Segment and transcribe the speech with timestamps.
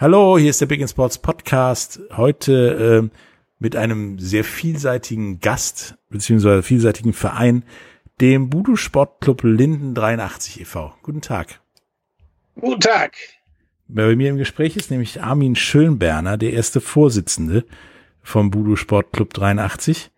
[0.00, 1.98] Hallo, hier ist der Big in Sports Podcast.
[2.16, 3.18] Heute äh,
[3.58, 7.64] mit einem sehr vielseitigen Gast beziehungsweise vielseitigen Verein,
[8.20, 10.94] dem Budo Sportclub Linden 83 e.V.
[11.02, 11.60] Guten Tag.
[12.54, 13.16] Guten Tag.
[13.88, 17.64] Bei mir im Gespräch ist nämlich Armin Schönberner, der erste Vorsitzende
[18.22, 20.12] vom Budo Sportclub 83.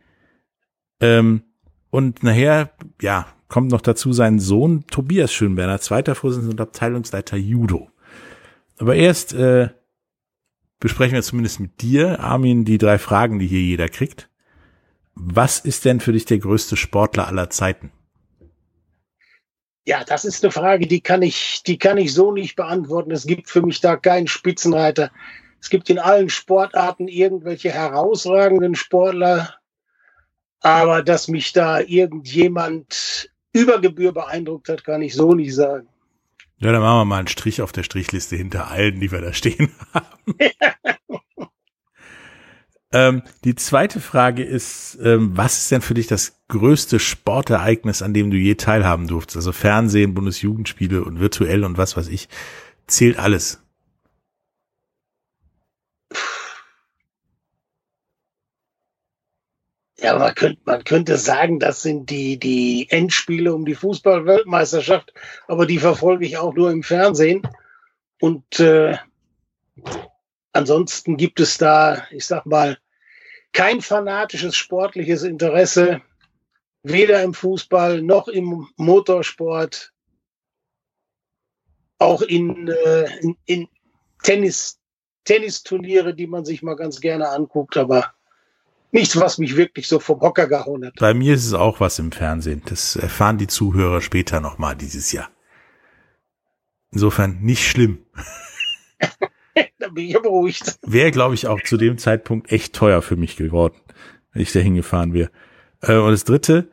[1.00, 1.44] Ähm,
[1.88, 7.89] und nachher, ja, kommt noch dazu sein Sohn Tobias Schönberner, zweiter Vorsitzender und Abteilungsleiter Judo.
[8.80, 9.68] Aber erst äh,
[10.78, 14.30] besprechen wir zumindest mit dir, Armin, die drei Fragen, die hier jeder kriegt.
[15.14, 17.92] Was ist denn für dich der größte Sportler aller Zeiten?
[19.84, 23.10] Ja, das ist eine Frage, die kann ich, die kann ich so nicht beantworten.
[23.10, 25.10] Es gibt für mich da keinen Spitzenreiter.
[25.60, 29.56] Es gibt in allen Sportarten irgendwelche herausragenden Sportler,
[30.60, 35.89] aber dass mich da irgendjemand über Gebühr beeindruckt hat, kann ich so nicht sagen.
[36.60, 39.32] Ja, dann machen wir mal einen Strich auf der Strichliste hinter allen, die wir da
[39.32, 40.34] stehen haben.
[42.92, 48.12] ähm, die zweite Frage ist, ähm, was ist denn für dich das größte Sportereignis, an
[48.12, 49.38] dem du je teilhaben durftest?
[49.38, 52.28] Also Fernsehen, Bundesjugendspiele und virtuell und was weiß ich.
[52.86, 53.62] Zählt alles.
[60.00, 65.12] Ja, man könnte, man könnte sagen, das sind die, die Endspiele um die Fußball-Weltmeisterschaft,
[65.46, 67.42] aber die verfolge ich auch nur im Fernsehen.
[68.18, 68.96] Und äh,
[70.52, 72.78] ansonsten gibt es da, ich sag mal,
[73.52, 76.00] kein fanatisches sportliches Interesse,
[76.82, 79.92] weder im Fußball noch im Motorsport,
[81.98, 83.68] auch in, äh, in, in
[84.22, 84.80] Tennis,
[85.24, 88.14] Tennisturniere, die man sich mal ganz gerne anguckt, aber
[88.92, 90.94] nichts, was mich wirklich so vom Hocker gehauen hat.
[90.98, 92.62] Bei mir ist es auch was im Fernsehen.
[92.66, 95.30] Das erfahren die Zuhörer später nochmal dieses Jahr.
[96.90, 97.98] Insofern nicht schlimm.
[99.78, 100.78] da bin ich beruhigt.
[100.82, 103.76] Wäre, glaube ich, auch zu dem Zeitpunkt echt teuer für mich geworden,
[104.32, 105.30] wenn ich da hingefahren wäre.
[105.82, 106.68] Äh, und das dritte,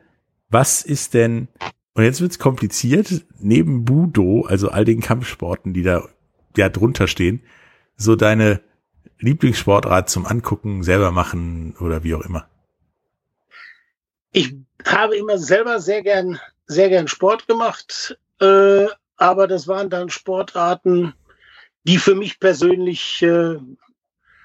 [0.50, 1.48] was ist denn,
[1.94, 6.08] und jetzt wird's kompliziert, neben Budo, also all den Kampfsporten, die da
[6.56, 7.42] ja drunter stehen,
[7.96, 8.60] so deine
[9.18, 12.48] Lieblingssportart zum Angucken, selber machen oder wie auch immer?
[14.32, 14.54] Ich
[14.86, 21.14] habe immer selber sehr gern, sehr gern Sport gemacht, äh, aber das waren dann Sportarten,
[21.84, 23.56] die für mich persönlich äh,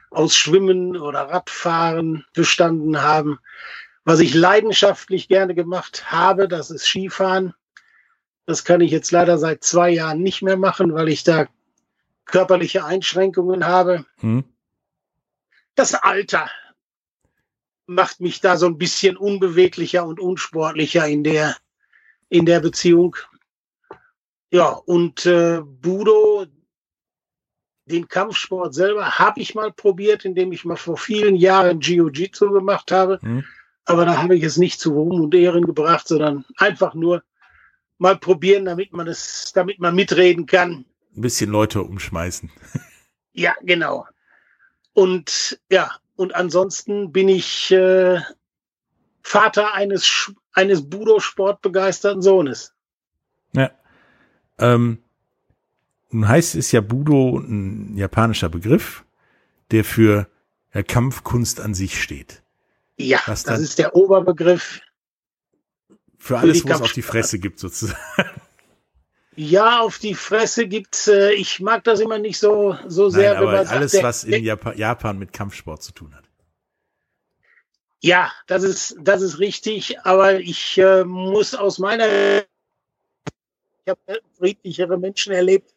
[0.10, 3.40] aus Schwimmen oder Radfahren bestanden haben.
[4.06, 7.54] Was ich leidenschaftlich gerne gemacht habe, das ist Skifahren.
[8.46, 11.48] Das kann ich jetzt leider seit zwei Jahren nicht mehr machen, weil ich da
[12.26, 14.06] körperliche Einschränkungen habe.
[14.20, 14.44] Hm
[15.76, 16.50] das Alter
[17.86, 21.56] macht mich da so ein bisschen unbeweglicher und unsportlicher in der,
[22.30, 23.16] in der Beziehung.
[24.52, 26.46] Ja, und äh, Budo,
[27.86, 32.92] den Kampfsport selber, habe ich mal probiert, indem ich mal vor vielen Jahren Jiu-Jitsu gemacht
[32.92, 33.20] habe.
[33.22, 33.44] Mhm.
[33.86, 37.24] Aber da habe ich es nicht zu Ruhm und Ehren gebracht, sondern einfach nur
[37.98, 40.86] mal probieren, damit man es, damit man mitreden kann.
[41.16, 42.52] Ein bisschen Leute umschmeißen.
[43.36, 44.06] Ja, genau.
[44.94, 48.22] Und ja, und ansonsten bin ich äh,
[49.24, 52.22] Vater eines, eines Budo-Sport begeisterten
[53.54, 53.72] Ja.
[54.60, 55.00] Ähm,
[56.12, 59.04] nun heißt es ja Budo ein japanischer Begriff,
[59.72, 60.28] der für
[60.74, 62.44] ja, Kampfkunst an sich steht.
[62.98, 64.82] Ja, das ist der Oberbegriff.
[66.20, 67.98] Für alles, was es auf die Fresse gibt, sozusagen.
[69.36, 71.08] Ja, auf die Fresse gibt's.
[71.08, 74.04] Äh, ich mag das immer nicht so so sehr, Nein, aber wenn man alles, sagt,
[74.04, 76.24] was in Japan, Japan mit Kampfsport zu tun hat.
[78.00, 80.00] Ja, das ist das ist richtig.
[80.02, 82.08] Aber ich äh, muss aus meiner
[83.86, 85.74] ich habe friedlichere Menschen erlebt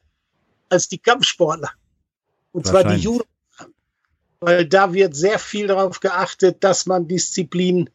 [0.68, 1.70] als die Kampfsportler.
[2.52, 3.24] Und zwar die Judo.
[4.40, 7.90] weil da wird sehr viel darauf geachtet, dass man Disziplin,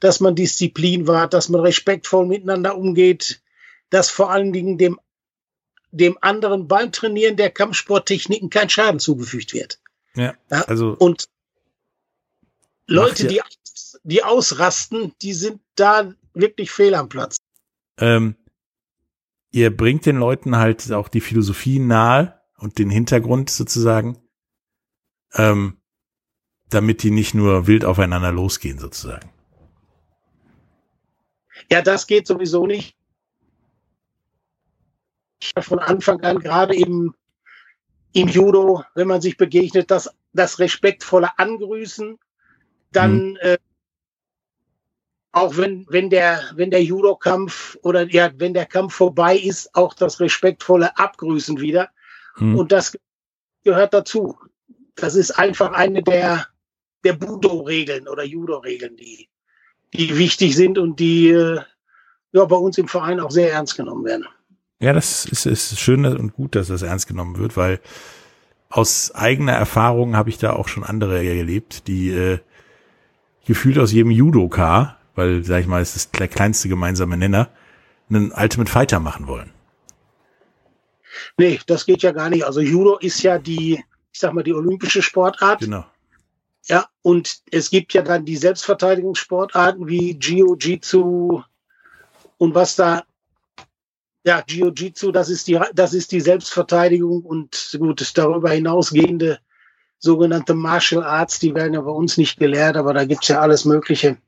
[0.00, 3.41] dass man Disziplin wahrt, dass man respektvoll miteinander umgeht,
[3.92, 4.98] dass vor allen Dingen dem,
[5.90, 9.80] dem anderen beim Trainieren der Kampfsporttechniken kein Schaden zugefügt wird.
[10.14, 10.96] Ja, also.
[10.98, 11.28] Und
[12.86, 13.42] Leute, die,
[14.02, 17.36] die ausrasten, die sind da wirklich fehl am Platz.
[17.98, 18.34] Ähm,
[19.50, 24.16] ihr bringt den Leuten halt auch die Philosophie nahe und den Hintergrund sozusagen,
[25.34, 25.82] ähm,
[26.70, 29.30] damit die nicht nur wild aufeinander losgehen sozusagen.
[31.70, 32.96] Ja, das geht sowieso nicht.
[35.60, 37.14] Von Anfang an, gerade im,
[38.12, 42.18] im Judo, wenn man sich begegnet, das, das respektvolle Angrüßen,
[42.92, 43.36] dann mhm.
[43.40, 43.58] äh,
[45.32, 49.94] auch wenn, wenn der, wenn der Judo-Kampf oder ja, wenn der Kampf vorbei ist, auch
[49.94, 51.88] das respektvolle Abgrüßen wieder.
[52.36, 52.58] Hm.
[52.58, 52.96] Und das
[53.64, 54.38] gehört dazu.
[54.94, 56.46] Das ist einfach eine der,
[57.02, 59.30] der Budo-Regeln oder Judo-Regeln, die,
[59.94, 61.60] die wichtig sind und die äh,
[62.32, 64.26] ja, bei uns im Verein auch sehr ernst genommen werden.
[64.82, 67.80] Ja, das ist, ist schön und gut, dass das ernst genommen wird, weil
[68.68, 72.38] aus eigener Erfahrung habe ich da auch schon andere erlebt, die äh,
[73.46, 77.48] gefühlt aus jedem Judoka weil, sag ich mal, es ist der kleinste gemeinsame Nenner,
[78.08, 79.50] einen Ultimate Fighter machen wollen.
[81.36, 82.44] Nee, das geht ja gar nicht.
[82.44, 83.82] Also Judo ist ja die,
[84.12, 85.60] ich sag mal, die olympische Sportart.
[85.60, 85.84] Genau.
[86.66, 91.42] Ja, und es gibt ja dann die Selbstverteidigungssportarten wie Jiu-Jitsu
[92.38, 93.02] und was da,
[94.24, 99.40] ja, Jiu-Jitsu, das ist die, das ist die Selbstverteidigung und gut, darüber hinausgehende
[99.98, 103.64] sogenannte Martial Arts, die werden ja bei uns nicht gelehrt, aber da gibt's ja alles
[103.64, 104.18] Mögliche.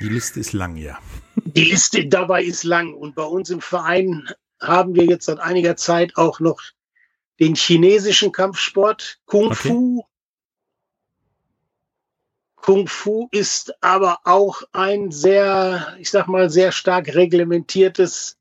[0.00, 0.98] Die Liste ist lang, ja.
[1.36, 2.92] Die Liste dabei ist lang.
[2.92, 4.28] Und bei uns im Verein
[4.60, 6.60] haben wir jetzt seit einiger Zeit auch noch
[7.40, 10.00] den chinesischen Kampfsport Kung Fu.
[10.00, 10.08] Okay.
[12.56, 18.38] Kung Fu ist aber auch ein sehr, ich sag mal, sehr stark reglementiertes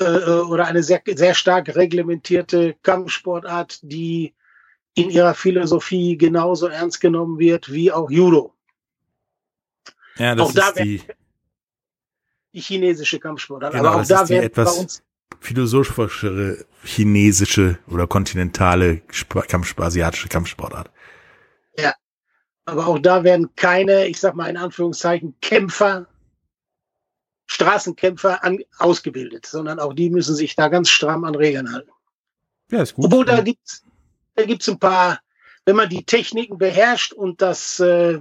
[0.00, 4.34] oder eine sehr, sehr stark reglementierte Kampfsportart, die
[4.94, 8.54] in ihrer Philosophie genauso ernst genommen wird wie auch Judo.
[10.16, 11.02] Ja, das auch ist da die,
[12.52, 13.72] die chinesische Kampfsportart.
[13.72, 15.02] Genau, aber auch da wäre etwas bei uns
[15.40, 19.02] philosophischere chinesische oder kontinentale
[19.48, 20.90] Kampf, asiatische Kampfsportart.
[21.78, 21.94] Ja,
[22.64, 26.06] aber auch da werden keine, ich sag mal in Anführungszeichen, Kämpfer,
[27.52, 31.90] Straßenkämpfer an, ausgebildet, sondern auch die müssen sich da ganz stramm an Regeln halten.
[32.70, 33.06] Ja, ist gut.
[33.06, 33.84] Obwohl da gibt's,
[34.36, 35.20] da gibt's ein paar,
[35.66, 38.20] wenn man die Techniken beherrscht und das äh,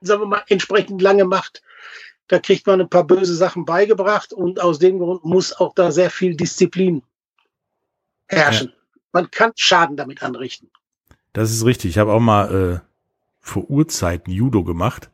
[0.00, 1.62] sagen wir mal, entsprechend lange macht,
[2.28, 5.92] da kriegt man ein paar böse Sachen beigebracht und aus dem Grund muss auch da
[5.92, 7.02] sehr viel Disziplin
[8.26, 8.68] herrschen.
[8.68, 8.74] Ja.
[9.12, 10.70] Man kann Schaden damit anrichten.
[11.32, 11.90] Das ist richtig.
[11.90, 12.80] Ich habe auch mal äh,
[13.40, 15.10] vor Urzeiten Judo gemacht.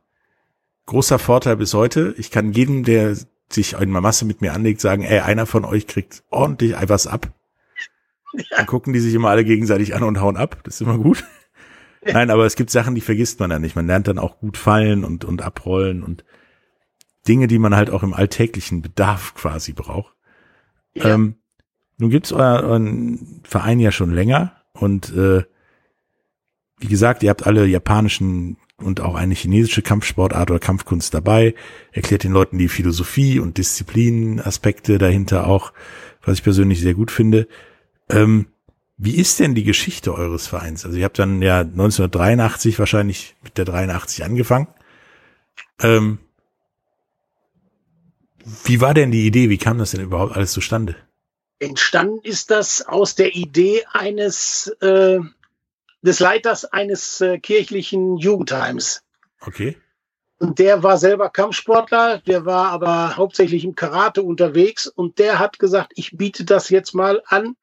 [0.86, 2.14] Großer Vorteil bis heute.
[2.16, 3.16] Ich kann jedem, der
[3.54, 7.32] sich in Masse mit mir anlegt, sagen, ey, einer von euch kriegt ordentlich etwas ab.
[8.34, 8.58] Ja.
[8.58, 10.60] Dann gucken die sich immer alle gegenseitig an und hauen ab.
[10.64, 11.24] Das ist immer gut.
[12.04, 13.76] Nein, aber es gibt Sachen, die vergisst man dann nicht.
[13.76, 16.24] Man lernt dann auch gut fallen und, und abrollen und
[17.28, 20.14] Dinge, die man halt auch im alltäglichen Bedarf quasi braucht.
[20.94, 21.14] Ja.
[21.14, 21.36] Ähm,
[21.98, 25.44] nun gibt's euer, euren Verein ja schon länger und äh,
[26.78, 31.54] wie gesagt, ihr habt alle japanischen und auch eine chinesische Kampfsportart oder Kampfkunst dabei,
[31.92, 35.72] erklärt den Leuten die Philosophie und Disziplinaspekte dahinter auch,
[36.22, 37.48] was ich persönlich sehr gut finde.
[38.08, 38.46] Ähm,
[38.96, 40.84] wie ist denn die Geschichte eures Vereins?
[40.84, 44.68] Also ihr habt dann ja 1983 wahrscheinlich mit der 83 angefangen.
[45.80, 46.18] Ähm,
[48.64, 49.50] wie war denn die Idee?
[49.50, 50.96] Wie kam das denn überhaupt alles zustande?
[51.58, 55.20] Entstanden ist das aus der Idee eines äh,
[56.02, 59.02] des Leiters eines äh, kirchlichen Jugendheims.
[59.40, 59.76] Okay.
[60.38, 65.60] Und der war selber Kampfsportler, der war aber hauptsächlich im Karate unterwegs und der hat
[65.60, 67.56] gesagt, ich biete das jetzt mal an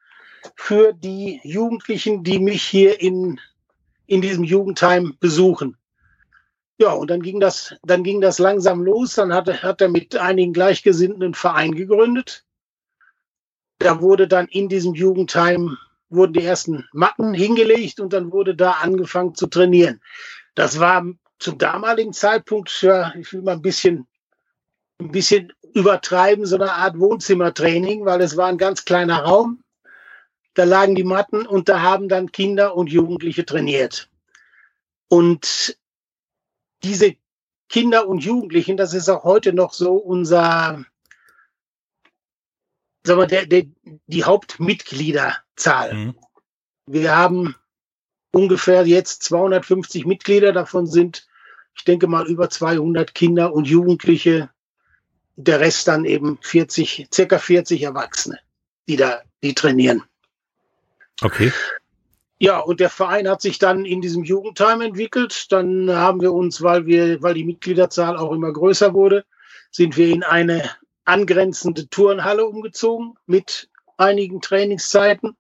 [0.56, 3.40] für die Jugendlichen, die mich hier in,
[4.08, 5.76] in diesem Jugendheim besuchen.
[6.78, 9.16] Ja, und dann ging das, dann ging das langsam los.
[9.16, 12.46] Dann hat, hat er mit einigen Gleichgesinnten einen Verein gegründet.
[13.80, 15.78] Da wurde dann in diesem Jugendheim
[16.10, 20.02] wurden die ersten Matten hingelegt und dann wurde da angefangen zu trainieren.
[20.56, 21.06] Das war
[21.40, 24.08] zum damaligen Zeitpunkt, ja, ich will mal ein bisschen,
[25.00, 29.64] ein bisschen übertreiben, so eine Art Wohnzimmertraining, weil es war ein ganz kleiner Raum
[30.60, 34.10] da lagen die Matten und da haben dann Kinder und Jugendliche trainiert.
[35.08, 35.78] Und
[36.84, 37.16] diese
[37.70, 40.84] Kinder und Jugendlichen, das ist auch heute noch so unser,
[43.04, 43.68] sagen wir, der, der,
[44.08, 44.26] die
[45.60, 45.94] Hauptmitgliederzahl.
[45.94, 46.16] Mhm.
[46.88, 47.56] Wir haben
[48.32, 50.54] ungefähr jetzt 250 Mitglieder.
[50.54, 51.28] Davon sind,
[51.76, 54.50] ich denke mal, über 200 Kinder und Jugendliche.
[55.36, 58.40] Der Rest dann eben 40, circa 40 Erwachsene,
[58.90, 60.04] die da, die trainieren.
[61.22, 61.54] Okay.
[62.40, 65.52] Ja, und der Verein hat sich dann in diesem Jugendtime entwickelt.
[65.52, 69.26] Dann haben wir uns, weil wir, weil die Mitgliederzahl auch immer größer wurde,
[69.72, 70.70] sind wir in eine
[71.06, 75.38] angrenzende Turnhalle umgezogen mit einigen Trainingszeiten.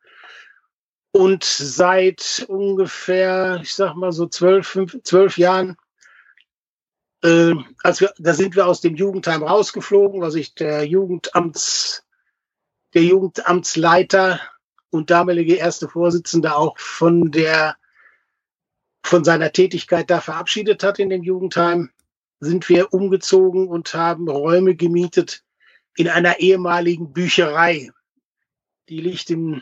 [1.19, 5.75] Und seit ungefähr, ich sag mal so zwölf, fünf, zwölf Jahren,
[7.25, 12.07] äh, als wir, da sind wir aus dem Jugendheim rausgeflogen, was ich der Jugendamts,
[12.93, 14.39] der Jugendamtsleiter
[14.91, 17.75] und damalige erste Vorsitzende auch von der,
[19.03, 21.91] von seiner Tätigkeit da verabschiedet hat in dem Jugendheim,
[22.39, 25.43] sind wir umgezogen und haben Räume gemietet
[25.97, 27.91] in einer ehemaligen Bücherei.
[28.87, 29.61] Die liegt im,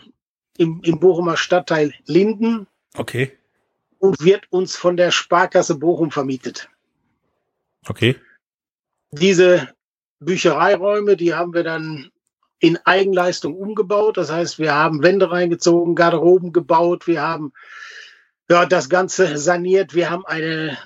[0.58, 2.68] im, im Bochumer Stadtteil Linden.
[2.96, 3.38] Okay.
[4.00, 6.70] Und wird uns von der Sparkasse Bochum vermietet.
[7.88, 8.16] Okay.
[9.12, 9.74] Diese
[10.20, 12.12] Büchereiräume, die haben wir dann
[12.60, 14.18] in Eigenleistung umgebaut.
[14.18, 17.54] Das heißt, wir haben Wände reingezogen, Garderoben gebaut, wir haben
[18.50, 19.94] ja, das Ganze saniert.
[19.94, 20.78] Wir haben eine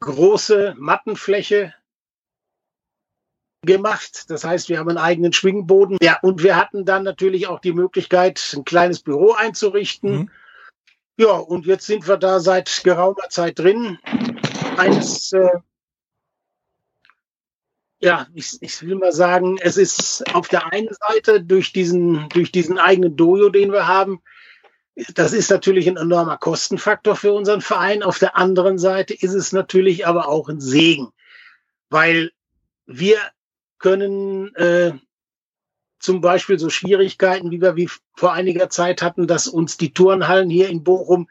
[0.00, 1.74] große Mattenfläche
[3.62, 4.24] gemacht.
[4.28, 5.98] Das heißt, wir haben einen eigenen Schwingboden.
[6.00, 10.12] Ja, und wir hatten dann natürlich auch die Möglichkeit, ein kleines Büro einzurichten.
[10.12, 10.30] Mhm.
[11.16, 13.98] Ja, und jetzt sind wir da seit geraumer Zeit drin.
[14.76, 15.50] Eines äh,
[18.00, 22.52] ja, ich, ich will mal sagen, es ist auf der einen Seite durch diesen, durch
[22.52, 24.22] diesen eigenen Dojo, den wir haben,
[25.14, 28.02] das ist natürlich ein enormer Kostenfaktor für unseren Verein.
[28.02, 31.12] Auf der anderen Seite ist es natürlich aber auch ein Segen,
[31.88, 32.32] weil
[32.86, 33.18] wir
[33.78, 34.92] können äh,
[35.98, 40.50] zum Beispiel so Schwierigkeiten, wie wir wie vor einiger Zeit hatten, dass uns die Turnhallen
[40.50, 41.28] hier in Bochum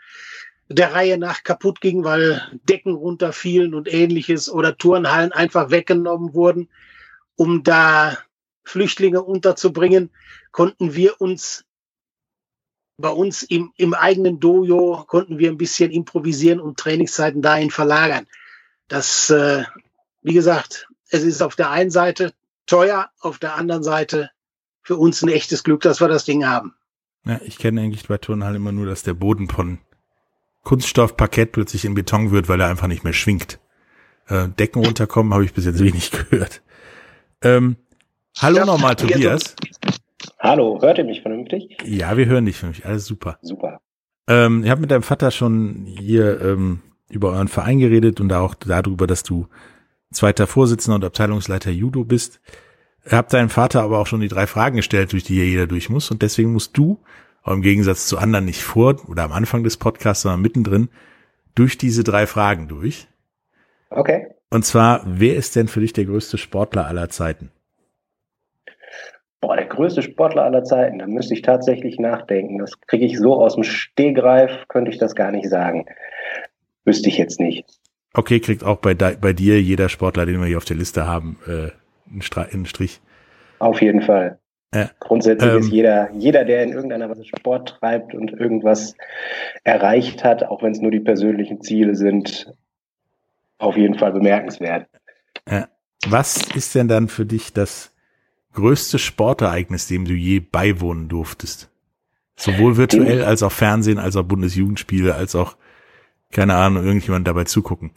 [0.69, 6.69] der Reihe nach kaputt ging, weil Decken runterfielen und ähnliches oder Turnhallen einfach weggenommen wurden,
[7.35, 8.17] um da
[8.65, 10.09] Flüchtlinge unterzubringen,
[10.51, 11.63] konnten wir uns
[12.97, 18.25] bei uns im, im eigenen Dojo konnten wir ein bisschen improvisieren und Trainingszeiten dahin verlagern.
[18.87, 19.65] Das, äh,
[20.23, 22.33] wie gesagt, es ist auf der einen Seite
[22.67, 24.29] teuer, auf der anderen Seite
[24.83, 26.75] für uns ein echtes Glück, dass wir das Ding haben.
[27.25, 29.79] Ja, ich kenne eigentlich bei Turnhallen immer nur, dass der Boden von
[30.63, 33.59] Kunststoffparkett plötzlich in Beton wird, weil er einfach nicht mehr schwingt.
[34.27, 36.61] Äh, Decken runterkommen habe ich bis jetzt wenig gehört.
[37.41, 37.77] Ähm,
[38.39, 39.55] hallo nochmal, Tobias.
[40.39, 41.77] Hallo, hört ihr mich vernünftig?
[41.83, 42.85] Ja, wir hören dich vernünftig.
[42.85, 43.39] Alles super.
[43.41, 43.81] Super.
[44.27, 48.55] Ähm, ich habe mit deinem Vater schon hier ähm, über euren Verein geredet und auch
[48.55, 49.47] darüber, dass du
[50.17, 52.41] zweiter Vorsitzender und Abteilungsleiter Judo bist.
[53.09, 55.89] Habe deinem Vater aber auch schon die drei Fragen gestellt, durch die hier jeder durch
[55.89, 56.11] muss.
[56.11, 56.99] Und deswegen musst du
[57.43, 60.89] aber im Gegensatz zu anderen nicht vor oder am Anfang des Podcasts, sondern mittendrin
[61.55, 63.07] durch diese drei Fragen durch.
[63.89, 64.27] Okay.
[64.49, 67.51] Und zwar, wer ist denn für dich der größte Sportler aller Zeiten?
[69.39, 72.57] Boah, der größte Sportler aller Zeiten, da müsste ich tatsächlich nachdenken.
[72.57, 75.85] Das kriege ich so aus dem Stehgreif, könnte ich das gar nicht sagen.
[76.83, 77.65] Wüsste ich jetzt nicht.
[78.17, 81.37] Okay, kriegt auch bei, bei dir jeder Sportler, den wir hier auf der Liste haben,
[81.45, 81.69] äh,
[82.09, 82.99] einen, Strich.
[83.59, 84.39] Auf jeden Fall.
[84.73, 84.89] Ja.
[84.99, 88.95] Grundsätzlich ähm, ist jeder, jeder, der in irgendeiner Weise Sport treibt und irgendwas
[89.63, 92.51] erreicht hat, auch wenn es nur die persönlichen Ziele sind,
[93.59, 94.87] auf jeden Fall bemerkenswert.
[95.47, 95.67] Ja.
[96.07, 97.93] Was ist denn dann für dich das
[98.53, 101.69] größte Sportereignis, dem du je beiwohnen durftest?
[102.35, 105.55] Sowohl virtuell als auch Fernsehen, als auch Bundesjugendspiele, als auch,
[106.31, 107.91] keine Ahnung, irgendjemand dabei zugucken.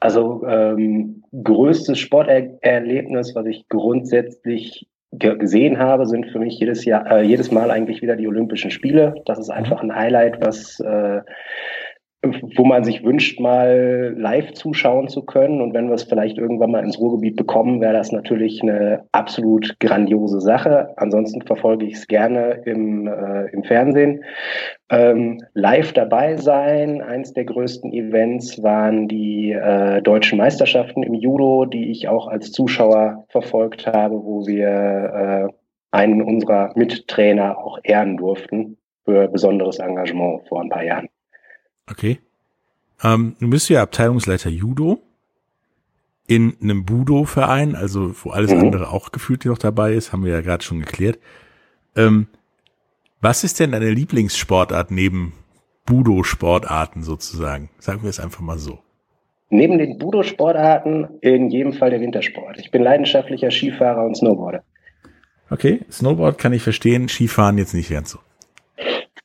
[0.00, 4.86] Also ähm, größtes Sporterlebnis, was ich grundsätzlich
[5.18, 9.14] gesehen habe, sind für mich jedes Jahr, äh, jedes Mal eigentlich wieder die Olympischen Spiele.
[9.26, 11.20] Das ist einfach ein Highlight, was äh,
[12.56, 15.60] wo man sich wünscht, mal live zuschauen zu können.
[15.60, 19.78] Und wenn wir es vielleicht irgendwann mal ins Ruhrgebiet bekommen, wäre das natürlich eine absolut
[19.80, 20.88] grandiose Sache.
[20.96, 24.24] Ansonsten verfolge ich es gerne im, äh, im Fernsehen.
[24.90, 27.00] Ähm, live dabei sein.
[27.00, 32.52] Eins der größten Events waren die äh, deutschen Meisterschaften im Judo, die ich auch als
[32.52, 35.52] Zuschauer verfolgt habe, wo wir äh,
[35.90, 41.08] einen unserer Mittrainer auch ehren durften für besonderes Engagement vor ein paar Jahren.
[41.90, 42.18] Okay.
[43.02, 45.02] Ähm, du bist ja Abteilungsleiter Judo
[46.26, 48.60] in einem Budo-Verein, also wo alles mhm.
[48.60, 51.18] andere auch gefühlt noch dabei ist, haben wir ja gerade schon geklärt.
[51.96, 52.28] Ähm,
[53.20, 55.34] was ist denn deine Lieblingssportart neben
[55.86, 57.70] Budo-Sportarten sozusagen?
[57.78, 58.78] Sagen wir es einfach mal so.
[59.50, 62.58] Neben den Budo-Sportarten in jedem Fall der Wintersport.
[62.58, 64.64] Ich bin leidenschaftlicher Skifahrer und Snowboarder.
[65.50, 68.18] Okay, Snowboard kann ich verstehen, Skifahren jetzt nicht ganz so.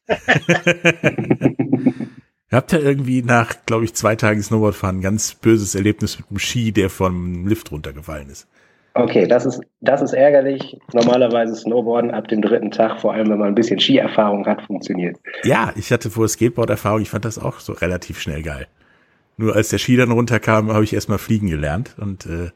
[2.51, 6.29] Ihr habt ja irgendwie nach, glaube ich, zwei Tagen Snowboardfahren ein ganz böses Erlebnis mit
[6.29, 8.47] einem Ski, der vom Lift runtergefallen ist.
[8.95, 10.79] Okay, das ist, das ist ärgerlich.
[10.93, 15.17] Normalerweise Snowboarden ab dem dritten Tag, vor allem wenn man ein bisschen Skierfahrung hat, funktioniert.
[15.43, 18.67] Ja, ich hatte vorher Skateboard-Erfahrung, ich fand das auch so relativ schnell geil.
[19.37, 22.49] Nur als der Ski dann runterkam, habe ich erstmal fliegen gelernt und äh,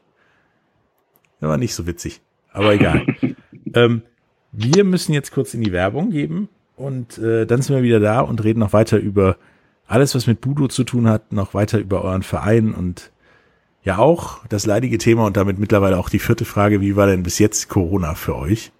[1.40, 2.20] war nicht so witzig.
[2.52, 3.06] Aber egal.
[3.74, 4.02] ähm,
[4.52, 8.20] wir müssen jetzt kurz in die Werbung geben und äh, dann sind wir wieder da
[8.20, 9.36] und reden noch weiter über
[9.86, 13.10] alles, was mit Budo zu tun hat, noch weiter über euren Verein und
[13.82, 17.22] ja auch das leidige Thema und damit mittlerweile auch die vierte Frage, wie war denn
[17.22, 18.72] bis jetzt Corona für euch?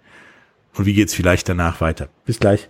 [0.75, 2.09] Und wie geht's vielleicht danach weiter?
[2.25, 2.69] Bis gleich.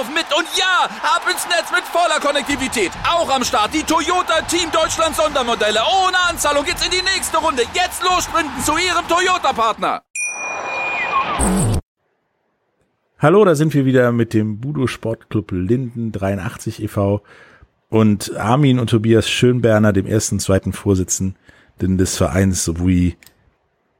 [0.09, 0.25] mit.
[0.35, 2.91] Und ja, ab ins Netz mit voller Konnektivität.
[3.07, 5.79] Auch am Start die Toyota Team Deutschland Sondermodelle.
[6.05, 7.63] Ohne Anzahlung geht's in die nächste Runde.
[7.73, 10.01] Jetzt los sprinten zu ihrem Toyota-Partner.
[13.19, 17.21] Hallo, da sind wir wieder mit dem Budo Sportclub Linden 83 e.V.
[17.89, 23.17] und Armin und Tobias Schönberner, dem ersten und zweiten Vorsitzenden des Vereins, sowie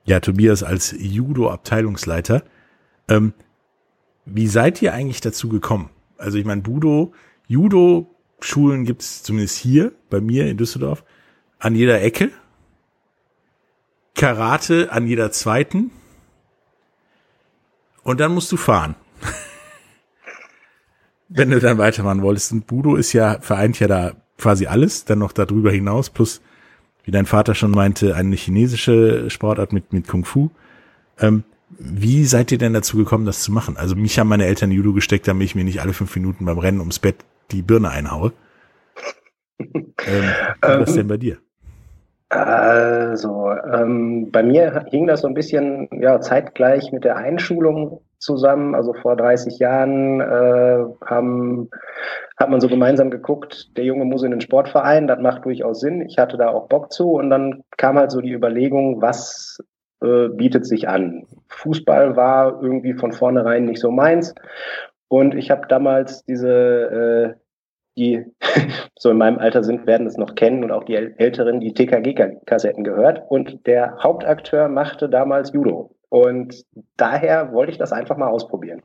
[0.05, 2.43] ja Tobias als Judo-Abteilungsleiter.
[3.07, 3.33] Ähm,
[4.25, 5.89] wie seid ihr eigentlich dazu gekommen?
[6.17, 7.13] Also ich meine, Budo,
[7.47, 11.03] Judo-Schulen gibt's zumindest hier bei mir in Düsseldorf
[11.59, 12.31] an jeder Ecke.
[14.15, 15.91] Karate an jeder zweiten.
[18.03, 18.95] Und dann musst du fahren.
[21.29, 22.51] Wenn du dann weitermachen wolltest.
[22.51, 26.41] Und Budo ist ja, vereint ja da quasi alles, dann noch darüber hinaus, plus,
[27.03, 30.49] wie dein Vater schon meinte, eine chinesische Sportart mit, mit Kung Fu.
[31.19, 31.43] Ähm,
[31.79, 33.77] wie seid ihr denn dazu gekommen, das zu machen?
[33.77, 36.57] Also mich haben meine Eltern Judo gesteckt, damit ich mir nicht alle fünf Minuten beim
[36.57, 37.17] Rennen ums Bett
[37.51, 38.33] die Birne einhaue.
[39.59, 40.29] ähm,
[40.61, 41.37] was ist denn bei dir?
[42.29, 48.73] Also, ähm, bei mir hing das so ein bisschen ja, zeitgleich mit der Einschulung zusammen.
[48.73, 51.69] Also vor 30 Jahren äh, haben,
[52.37, 56.01] hat man so gemeinsam geguckt, der Junge muss in den Sportverein, das macht durchaus Sinn.
[56.01, 59.57] Ich hatte da auch Bock zu und dann kam halt so die Überlegung, was
[60.01, 61.25] äh, bietet sich an.
[61.47, 64.33] Fußball war irgendwie von vornherein nicht so meins.
[65.07, 67.39] Und ich habe damals diese, äh,
[67.97, 68.25] die
[68.97, 72.83] so in meinem Alter sind, werden es noch kennen und auch die Älteren, die TKG-Kassetten
[72.83, 73.23] gehört.
[73.29, 75.95] Und der Hauptakteur machte damals Judo.
[76.09, 76.65] Und
[76.97, 78.81] daher wollte ich das einfach mal ausprobieren.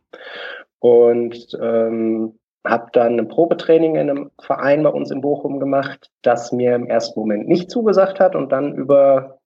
[0.81, 6.53] Und ähm, habe dann ein Probetraining in einem Verein bei uns in Bochum gemacht, das
[6.53, 9.39] mir im ersten Moment nicht zugesagt hat und dann über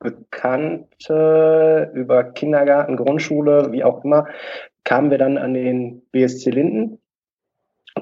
[0.00, 4.26] Bekannte, über Kindergarten, Grundschule, wie auch immer,
[4.84, 6.98] kamen wir dann an den BSC Linden.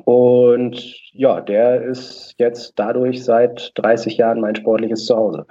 [0.05, 0.81] Und
[1.13, 5.47] ja, der ist jetzt dadurch seit 30 Jahren mein sportliches Zuhause.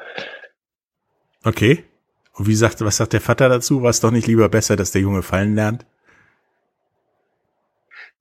[1.44, 1.84] Okay.
[2.34, 3.84] Und wie sagt, was sagt der Vater dazu?
[3.84, 5.86] War es doch nicht lieber besser, dass der Junge fallen lernt?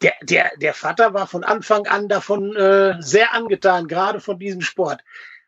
[0.02, 4.60] Der, der, der Vater war von Anfang an davon äh, sehr angetan, gerade von diesem
[4.60, 5.02] Sport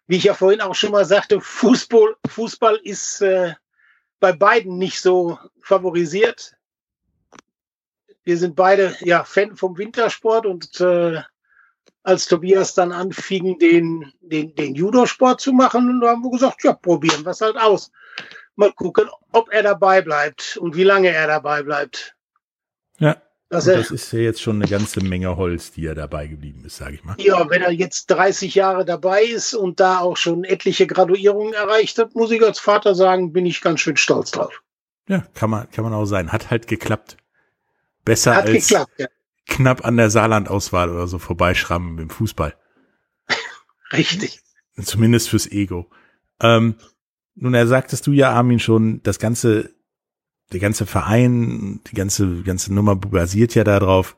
[0.08, 3.54] wie ich ja vorhin auch schon mal sagte, Fußball, Fußball ist äh,
[4.18, 6.56] bei beiden nicht so favorisiert.
[8.24, 11.22] Wir sind beide ja Fan vom Wintersport und äh,
[12.02, 17.24] als Tobias dann anfing, den, den, den Judo-Sport zu machen, haben wir gesagt, ja, probieren
[17.24, 17.92] wir es halt aus.
[18.56, 22.16] Mal gucken, ob er dabei bleibt und wie lange er dabei bleibt.
[22.98, 23.20] Ja.
[23.50, 26.76] Das, das ist ja jetzt schon eine ganze Menge Holz, die er dabei geblieben ist,
[26.76, 27.16] sage ich mal.
[27.18, 31.98] Ja, wenn er jetzt 30 Jahre dabei ist und da auch schon etliche Graduierungen erreicht
[31.98, 34.62] hat, muss ich als Vater sagen, bin ich ganz schön stolz drauf.
[35.08, 36.30] Ja, kann man, kann man auch sein.
[36.30, 37.16] Hat halt geklappt.
[38.04, 39.06] Besser Hat als geklappt, ja.
[39.46, 42.54] knapp an der Saarland-Auswahl oder so vorbeischrammen im Fußball.
[43.92, 44.40] Richtig.
[44.82, 45.90] Zumindest fürs Ego.
[46.40, 46.76] Ähm,
[47.34, 49.70] nun, er sagtest du ja, Armin, schon, das ganze
[50.52, 54.16] der ganze Verein, die ganze, ganze Nummer basiert ja darauf,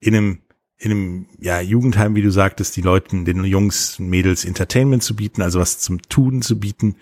[0.00, 0.38] in einem,
[0.76, 5.42] in einem, ja, Jugendheim, wie du sagtest, die Leuten, den Jungs, Mädels Entertainment zu bieten,
[5.42, 6.96] also was zum Tun zu bieten,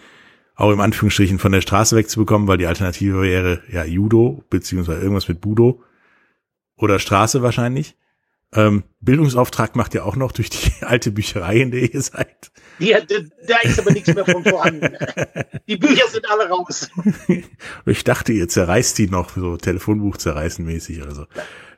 [0.55, 5.29] auch im Anführungsstrichen von der Straße wegzubekommen, weil die Alternative wäre ja Judo, beziehungsweise irgendwas
[5.29, 5.83] mit Budo
[6.77, 7.97] oder Straße wahrscheinlich.
[8.55, 12.53] Ähm, Bildungsauftrag macht ihr auch noch durch die alte Bücherei, in der ihr seid.
[12.79, 14.97] Ja, da, da ist aber nichts mehr von vorhanden.
[15.67, 16.91] Die Bücher sind alle raus.
[17.87, 21.27] ich dachte, ihr zerreißt die noch, so Telefonbuch zerreißen mäßig oder so.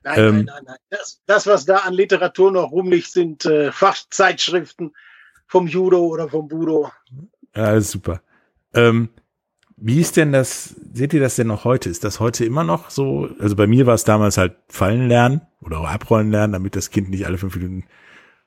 [0.03, 0.77] Nein, ähm, nein, nein, nein.
[0.91, 4.95] Das, das, was da an Literatur noch rumliegt, sind äh, Fachzeitschriften
[5.47, 6.91] vom Judo oder vom Budo.
[7.55, 8.21] Ja, super.
[8.75, 9.09] Ähm,
[9.87, 11.91] wie ist denn das, seht ihr das denn noch heute?
[11.91, 13.29] Ist das heute immer noch so?
[13.39, 16.89] Also bei mir war es damals halt fallen lernen oder auch abrollen lernen, damit das
[16.89, 17.85] Kind nicht alle fünf Minuten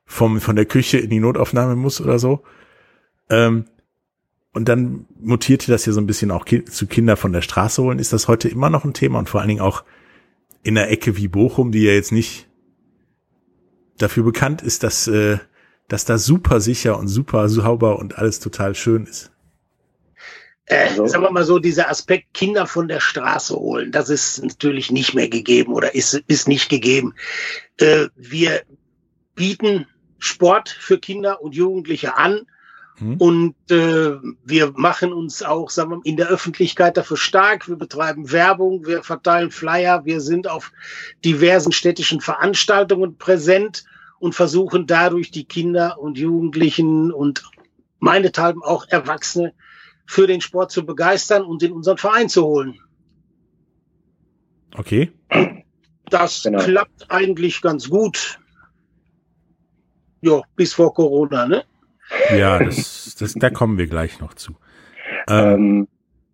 [0.04, 2.42] vom, von der Küche in die Notaufnahme muss oder so.
[3.30, 3.66] Ähm,
[4.52, 7.84] und dann mutierte das ja so ein bisschen auch ki zu Kinder von der Straße
[7.84, 8.00] holen.
[8.00, 9.84] Ist das heute immer noch ein Thema und vor allen Dingen auch
[10.64, 12.48] in der Ecke wie Bochum, die ja jetzt nicht
[14.00, 15.38] dafür bekannt ist, dass, äh,
[15.88, 19.30] dass da super sicher und super sauber und alles total schön ist?
[20.68, 24.44] Äh, also, sagen wir mal so, dieser Aspekt Kinder von der Straße holen, das ist
[24.44, 27.16] natürlich nicht mehr gegeben oder ist, ist nicht gegeben.
[27.78, 28.62] Äh, wir
[29.34, 29.88] bieten
[30.20, 32.42] Sport für Kinder und Jugendliche an.
[33.00, 33.18] Mhm.
[33.18, 37.70] Und äh, wir machen uns auch sagen wir, in der Öffentlichkeit dafür stark.
[37.70, 40.72] Wir betreiben Werbung, wir verteilen Flyer, wir sind auf
[41.24, 43.86] diversen städtischen Veranstaltungen präsent
[44.20, 47.44] und versuchen dadurch die Kinder und Jugendlichen und
[48.00, 49.54] meinethalben auch Erwachsene
[50.08, 52.80] für den Sport zu begeistern und in unseren Verein zu holen.
[54.76, 55.12] Okay.
[56.10, 56.64] Das genau.
[56.64, 58.40] klappt eigentlich ganz gut.
[60.22, 61.64] Ja, bis vor Corona, ne?
[62.36, 64.56] Ja, das, das, da kommen wir gleich noch zu.
[65.28, 65.88] Ähm, ähm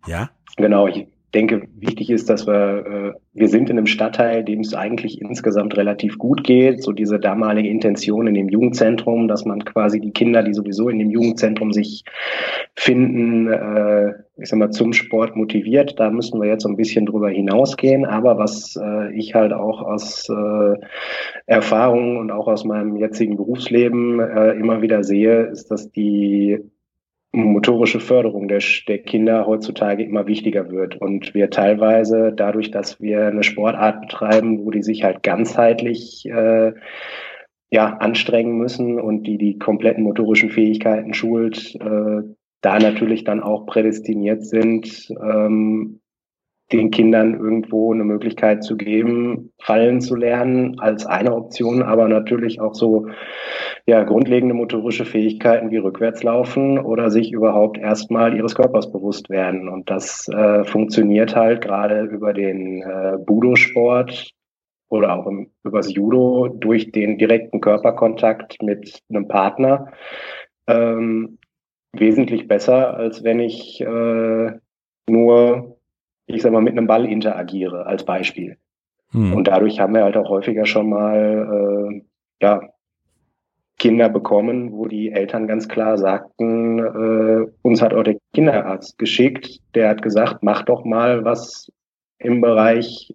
[0.06, 0.30] ja.
[0.56, 4.74] Genau, ich denke, wichtig ist, dass wir, äh, wir sind in einem Stadtteil, dem es
[4.74, 6.82] eigentlich insgesamt relativ gut geht.
[6.82, 10.98] So diese damalige Intention in dem Jugendzentrum, dass man quasi die Kinder, die sowieso in
[10.98, 12.04] dem Jugendzentrum sich
[12.76, 15.98] finden, äh, ich sag mal, zum Sport motiviert.
[15.98, 18.04] Da müssen wir jetzt so ein bisschen drüber hinausgehen.
[18.04, 20.74] Aber was äh, ich halt auch aus äh,
[21.46, 26.58] Erfahrung und auch aus meinem jetzigen Berufsleben immer wieder sehe, ist, dass die
[27.34, 30.96] motorische Förderung der, der Kinder heutzutage immer wichtiger wird.
[30.96, 36.72] Und wir teilweise dadurch, dass wir eine Sportart betreiben, wo die sich halt ganzheitlich äh,
[37.70, 42.22] ja anstrengen müssen und die die kompletten motorischen Fähigkeiten schult, äh,
[42.60, 46.00] da natürlich dann auch prädestiniert sind, ähm,
[46.74, 52.60] den Kindern irgendwo eine Möglichkeit zu geben, fallen zu lernen als eine Option, aber natürlich
[52.60, 53.06] auch so
[53.86, 59.68] ja, grundlegende motorische Fähigkeiten wie Rückwärtslaufen oder sich überhaupt erstmal ihres Körpers bewusst werden.
[59.68, 64.32] Und das äh, funktioniert halt gerade über den äh, Budo-Sport
[64.88, 69.92] oder auch im, übers Judo durch den direkten Körperkontakt mit einem Partner
[70.66, 71.38] ähm,
[71.92, 74.52] wesentlich besser, als wenn ich äh,
[75.08, 75.73] nur,
[76.26, 78.56] ich sag mal, mit einem Ball interagiere als Beispiel.
[79.10, 79.34] Hm.
[79.34, 82.02] Und dadurch haben wir halt auch häufiger schon mal äh,
[82.42, 82.60] ja,
[83.78, 89.60] Kinder bekommen, wo die Eltern ganz klar sagten, äh, uns hat auch der Kinderarzt geschickt,
[89.74, 91.70] der hat gesagt, mach doch mal was
[92.18, 93.14] im Bereich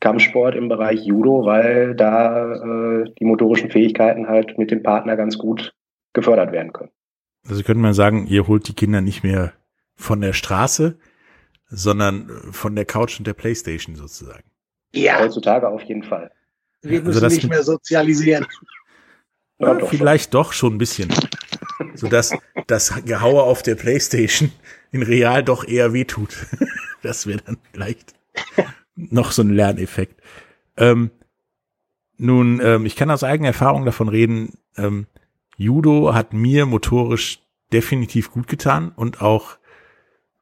[0.00, 5.38] Kampfsport, im Bereich Judo, weil da äh, die motorischen Fähigkeiten halt mit dem Partner ganz
[5.38, 5.74] gut
[6.12, 6.90] gefördert werden können.
[7.48, 9.52] Also könnte man sagen, ihr holt die Kinder nicht mehr
[9.96, 10.98] von der Straße,
[11.68, 14.44] sondern von der Couch und der Playstation sozusagen.
[14.92, 15.20] Ja.
[15.20, 16.30] Heutzutage auf jeden Fall.
[16.82, 18.46] Wir müssen also nicht mehr sozialisieren.
[19.60, 20.40] Ja, doch vielleicht schon.
[20.40, 21.12] doch schon ein bisschen.
[21.96, 22.32] So dass
[22.68, 24.52] das Gehaue auf der Playstation
[24.92, 26.46] in real doch eher wehtut.
[27.02, 28.14] Das wäre dann vielleicht
[28.96, 30.20] noch so ein Lerneffekt.
[30.76, 31.10] Ähm,
[32.16, 35.06] nun, ähm, ich kann aus eigener Erfahrung davon reden, ähm,
[35.56, 37.40] Judo hat mir motorisch
[37.72, 39.58] definitiv gut getan und auch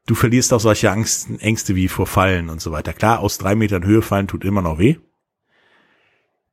[0.06, 2.92] du verlierst auch solche Angst, Ängste wie vor Fallen und so weiter.
[2.92, 4.96] Klar, aus drei Metern Höhe fallen tut immer noch weh.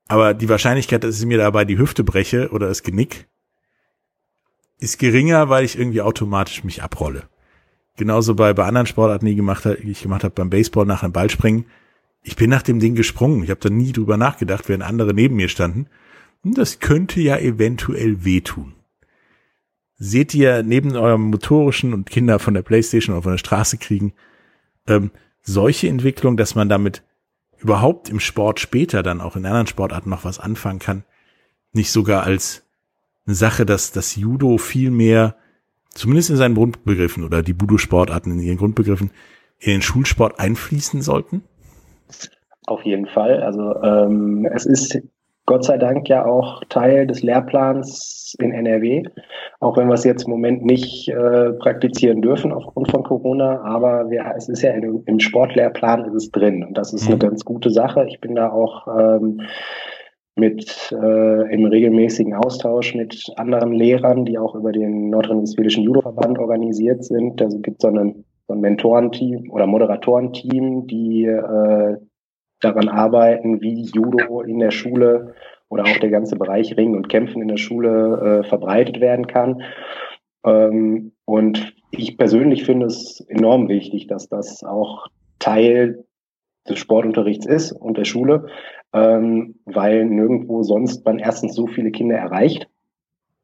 [0.08, 3.28] Aber die Wahrscheinlichkeit, dass ich mir dabei die Hüfte breche oder das Genick,
[4.80, 7.30] ist geringer, weil ich irgendwie automatisch mich abrolle.
[7.96, 11.14] Genauso bei, bei anderen Sportarten, die, gemacht, die ich gemacht habe, beim Baseball nach einem
[11.14, 11.66] Ballspringen.
[12.24, 13.44] Ich bin nach dem Ding gesprungen.
[13.44, 15.88] Ich habe da nie drüber nachgedacht, während andere neben mir standen.
[16.44, 18.74] Und das könnte ja eventuell wehtun.
[20.06, 24.12] Seht ihr neben eurem motorischen und Kinder von der Playstation oder von der Straße kriegen,
[24.86, 25.12] ähm,
[25.42, 27.04] solche Entwicklung, dass man damit
[27.58, 31.06] überhaupt im Sport später dann auch in anderen Sportarten noch was anfangen kann,
[31.72, 32.68] nicht sogar als
[33.26, 35.38] eine Sache, dass das Judo viel mehr,
[35.92, 39.10] zumindest in seinen Grundbegriffen oder die Budo-Sportarten in ihren Grundbegriffen,
[39.60, 41.44] in den Schulsport einfließen sollten?
[42.66, 43.42] Auf jeden Fall.
[43.42, 45.02] Also ähm, es ist
[45.46, 49.04] Gott sei Dank ja auch Teil des Lehrplans in NRW,
[49.64, 54.10] auch wenn wir es jetzt im Moment nicht äh, praktizieren dürfen aufgrund von Corona, aber
[54.10, 57.14] wir, es ist ja in, im Sportlehrplan ist es drin und das ist mhm.
[57.14, 58.06] eine ganz gute Sache.
[58.08, 59.42] Ich bin da auch ähm,
[60.36, 67.04] mit äh, im regelmäßigen Austausch mit anderen Lehrern, die auch über den Nordrhein-Westfälischen Judo-Verband organisiert
[67.04, 67.40] sind.
[67.40, 68.16] Da gibt so, eine,
[68.48, 71.98] so ein Mentorenteam oder Moderatorenteam, die äh,
[72.62, 75.34] daran arbeiten, wie Judo in der Schule
[75.74, 79.64] oder auch der ganze Bereich Ringen und Kämpfen in der Schule äh, verbreitet werden kann.
[80.46, 85.08] Ähm, und ich persönlich finde es enorm wichtig, dass das auch
[85.40, 86.06] Teil
[86.70, 88.46] des Sportunterrichts ist und der Schule,
[88.94, 92.68] ähm, weil nirgendwo sonst man erstens so viele Kinder erreicht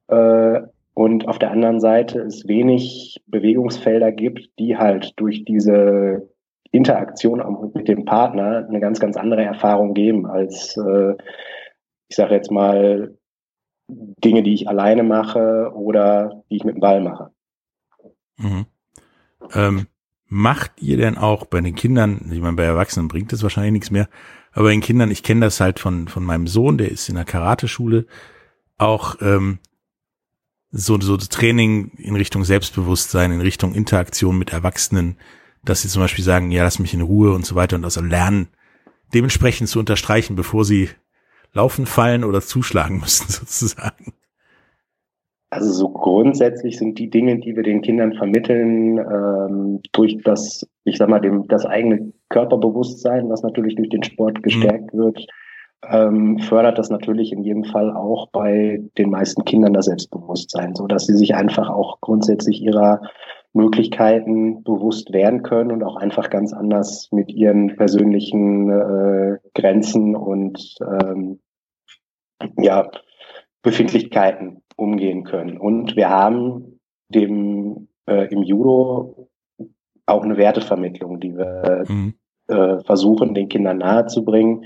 [0.07, 0.61] äh,
[0.93, 6.29] und auf der anderen Seite es wenig Bewegungsfelder gibt, die halt durch diese
[6.71, 11.15] Interaktion mit dem Partner eine ganz, ganz andere Erfahrung geben als, äh,
[12.09, 13.15] ich sage jetzt mal,
[13.87, 17.31] Dinge, die ich alleine mache oder die ich mit dem Ball mache.
[18.37, 18.65] Mhm.
[19.53, 19.87] Ähm,
[20.27, 23.91] macht ihr denn auch bei den Kindern, ich meine, bei Erwachsenen bringt das wahrscheinlich nichts
[23.91, 24.09] mehr,
[24.51, 27.15] aber bei den Kindern, ich kenne das halt von, von meinem Sohn, der ist in
[27.15, 28.05] der Karateschule,
[28.77, 29.59] auch ähm,
[30.71, 35.17] so, so Training in Richtung Selbstbewusstsein, in Richtung Interaktion mit Erwachsenen,
[35.63, 38.01] dass sie zum Beispiel sagen, ja, lass mich in Ruhe und so weiter und also
[38.01, 38.49] lernen,
[39.13, 40.89] dementsprechend zu unterstreichen, bevor sie
[41.53, 44.13] laufen, fallen oder zuschlagen müssen, sozusagen.
[45.51, 50.97] Also so grundsätzlich sind die Dinge, die wir den Kindern vermitteln, ähm, durch das, ich
[50.97, 54.41] sag mal, dem, das eigene Körperbewusstsein, was natürlich durch den Sport mhm.
[54.43, 54.97] gestärkt mhm.
[54.99, 55.27] wird,
[55.87, 60.87] ähm, fördert das natürlich in jedem Fall auch bei den meisten Kindern das Selbstbewusstsein, so
[60.87, 63.01] dass sie sich einfach auch grundsätzlich ihrer
[63.53, 70.75] Möglichkeiten bewusst werden können und auch einfach ganz anders mit ihren persönlichen äh, Grenzen und
[70.81, 71.39] ähm,
[72.57, 72.89] ja,
[73.61, 75.57] Befindlichkeiten umgehen können.
[75.57, 79.29] Und wir haben dem äh, im Judo
[80.05, 82.13] auch eine Wertevermittlung, die wir mhm.
[82.47, 84.65] äh, versuchen, den Kindern nahezubringen,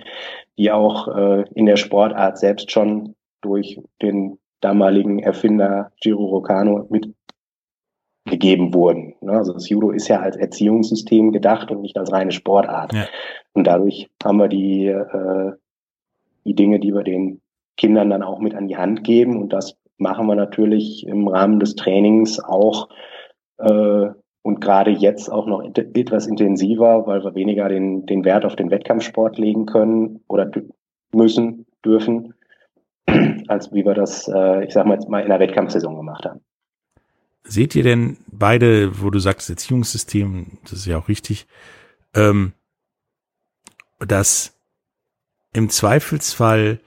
[0.58, 6.88] die auch äh, in der Sportart selbst schon durch den damaligen Erfinder Jiro Rocano
[8.26, 9.16] mitgegeben wurden.
[9.22, 12.94] Ne, also das Judo ist ja als Erziehungssystem gedacht und nicht als reine Sportart.
[12.94, 13.06] Ja.
[13.54, 15.52] Und dadurch haben wir die, äh,
[16.46, 17.42] die Dinge, die wir den
[17.78, 19.42] Kindern dann auch mit an die Hand geben.
[19.42, 22.90] Und das machen wir natürlich im Rahmen des Trainings auch
[23.58, 24.08] äh,
[24.46, 28.72] und gerade jetzt auch noch etwas intensiver, weil wir weniger den, den Wert auf den
[28.72, 30.52] Wettkampfsport legen können oder
[31.14, 32.34] müssen, dürfen,
[33.48, 36.42] als wie wir das, äh, ich sag mal, jetzt mal in der Wettkampfsaison gemacht haben.
[37.44, 41.46] Seht ihr denn beide, wo du sagst, Erziehungssystem, das ist ja auch richtig,
[42.14, 42.54] ähm,
[44.00, 44.54] dass
[45.52, 46.80] im Zweifelsfall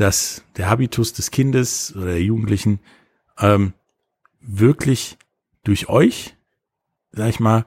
[0.00, 2.80] dass der Habitus des Kindes oder der Jugendlichen
[3.38, 3.74] ähm,
[4.40, 5.18] wirklich
[5.62, 6.36] durch euch,
[7.12, 7.66] sag ich mal,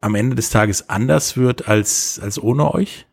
[0.00, 3.06] am Ende des Tages anders wird als, als ohne euch?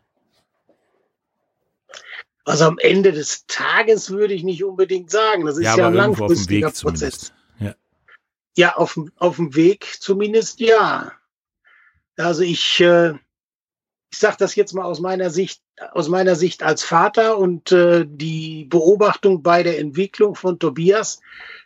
[2.44, 5.46] Also am Ende des Tages würde ich nicht unbedingt sagen.
[5.46, 7.28] Das ist ja, ja ein langfristiger Prozess.
[7.28, 7.34] Ja,
[8.56, 11.12] ja auf, auf dem Weg zumindest ja.
[12.16, 13.14] Also ich, äh,
[14.12, 18.04] ich sage das jetzt mal aus meiner Sicht, aus meiner Sicht als Vater und äh,
[18.06, 21.20] die Beobachtung bei der Entwicklung von Tobias,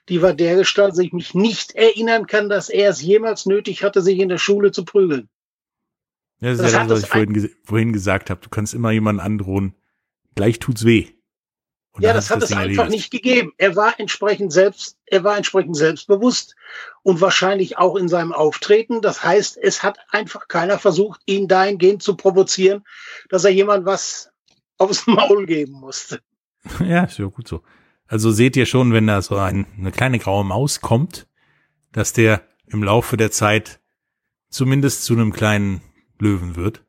[0.09, 4.03] die war dergestalt, dass ich mich nicht erinnern kann, dass er es jemals nötig hatte,
[4.03, 5.29] sich in der Schule zu prügeln.
[6.40, 8.40] Ja, das, das ist ja das, was ich vorhin, vorhin gesagt habe.
[8.42, 9.75] Du kannst immer jemanden androhen.
[10.35, 11.09] Gleich tut's weh.
[11.94, 13.52] Und ja, das hat es einfach nicht gegeben.
[13.57, 16.57] Er war entsprechend selbst, er war entsprechend selbstbewusst
[17.04, 19.00] und wahrscheinlich auch in seinem Auftreten.
[19.00, 22.83] Das heißt, es hat einfach keiner versucht, ihn dahingehend zu provozieren,
[23.28, 24.33] dass er jemand was
[24.76, 26.20] aufs Maul geben musste.
[26.80, 27.61] Ja, ist ja gut so.
[28.07, 31.26] Also seht ihr schon, wenn da so ein, eine kleine graue Maus kommt,
[31.92, 33.80] dass der im Laufe der Zeit
[34.48, 35.83] zumindest zu einem kleinen
[36.18, 36.83] Löwen wird?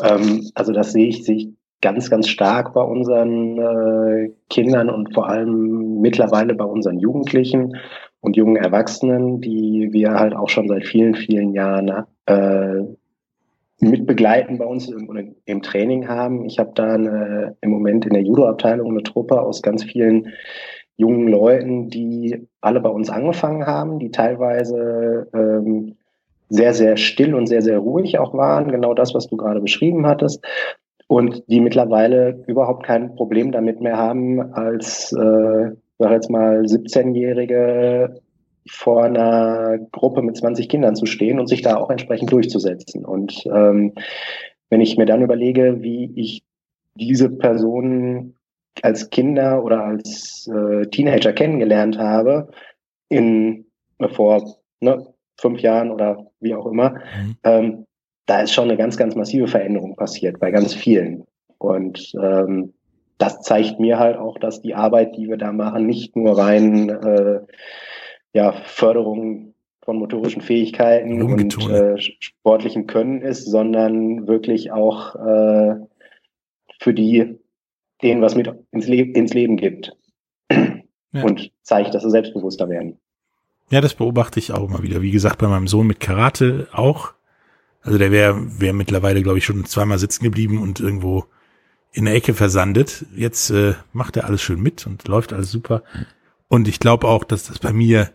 [0.00, 1.48] Ähm, also das sehe ich, sehe ich
[1.84, 7.76] ganz, ganz stark bei unseren äh, Kindern und vor allem mittlerweile bei unseren Jugendlichen
[8.20, 12.80] und jungen Erwachsenen, die wir halt auch schon seit vielen, vielen Jahren äh,
[13.80, 16.46] mitbegleiten bei uns im, im Training haben.
[16.46, 20.32] Ich habe da eine, im Moment in der Judo-Abteilung eine Truppe aus ganz vielen
[20.96, 25.96] jungen Leuten, die alle bei uns angefangen haben, die teilweise ähm,
[26.48, 28.70] sehr, sehr still und sehr, sehr ruhig auch waren.
[28.70, 30.42] Genau das, was du gerade beschrieben hattest
[31.06, 38.20] und die mittlerweile überhaupt kein Problem damit mehr haben, als, äh, sag jetzt mal, 17-Jährige
[38.68, 43.04] vor einer Gruppe mit 20 Kindern zu stehen und sich da auch entsprechend durchzusetzen.
[43.04, 43.92] Und ähm,
[44.70, 46.42] wenn ich mir dann überlege, wie ich
[46.94, 48.36] diese Personen
[48.82, 52.48] als Kinder oder als äh, Teenager kennengelernt habe,
[53.08, 53.66] in
[54.12, 55.06] vor ne,
[55.38, 57.36] fünf Jahren oder wie auch immer, mhm.
[57.44, 57.86] ähm,
[58.26, 61.24] da ist schon eine ganz, ganz massive Veränderung passiert bei ganz vielen.
[61.58, 62.72] Und ähm,
[63.18, 66.88] das zeigt mir halt auch, dass die Arbeit, die wir da machen, nicht nur rein
[66.88, 67.40] äh,
[68.32, 75.76] ja, Förderung von motorischen Fähigkeiten und äh, sportlichem Können ist, sondern wirklich auch äh,
[76.80, 77.38] für die,
[78.02, 79.96] denen was mit ins, Le ins Leben gibt.
[80.50, 81.22] Ja.
[81.22, 82.98] Und zeigt, dass sie selbstbewusster werden.
[83.70, 85.00] Ja, das beobachte ich auch immer wieder.
[85.00, 87.14] Wie gesagt, bei meinem Sohn mit Karate auch.
[87.84, 91.26] Also der wäre wär mittlerweile, glaube ich, schon zweimal sitzen geblieben und irgendwo
[91.92, 93.04] in der Ecke versandet.
[93.14, 95.84] Jetzt äh, macht er alles schön mit und läuft alles super.
[96.48, 98.10] Und ich glaube auch, dass das bei mir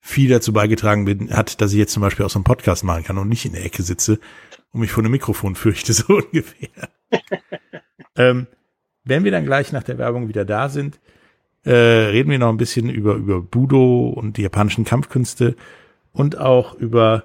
[0.00, 3.02] viel dazu beigetragen bin, hat, dass ich jetzt zum Beispiel auch so einen Podcast machen
[3.02, 4.20] kann und nicht in der Ecke sitze
[4.72, 6.88] und mich vor einem Mikrofon fürchte, so ungefähr.
[8.16, 8.46] ähm,
[9.04, 11.00] wenn wir dann gleich nach der Werbung wieder da sind,
[11.64, 15.56] äh, reden wir noch ein bisschen über, über Budo und die japanischen Kampfkünste
[16.12, 17.24] und auch über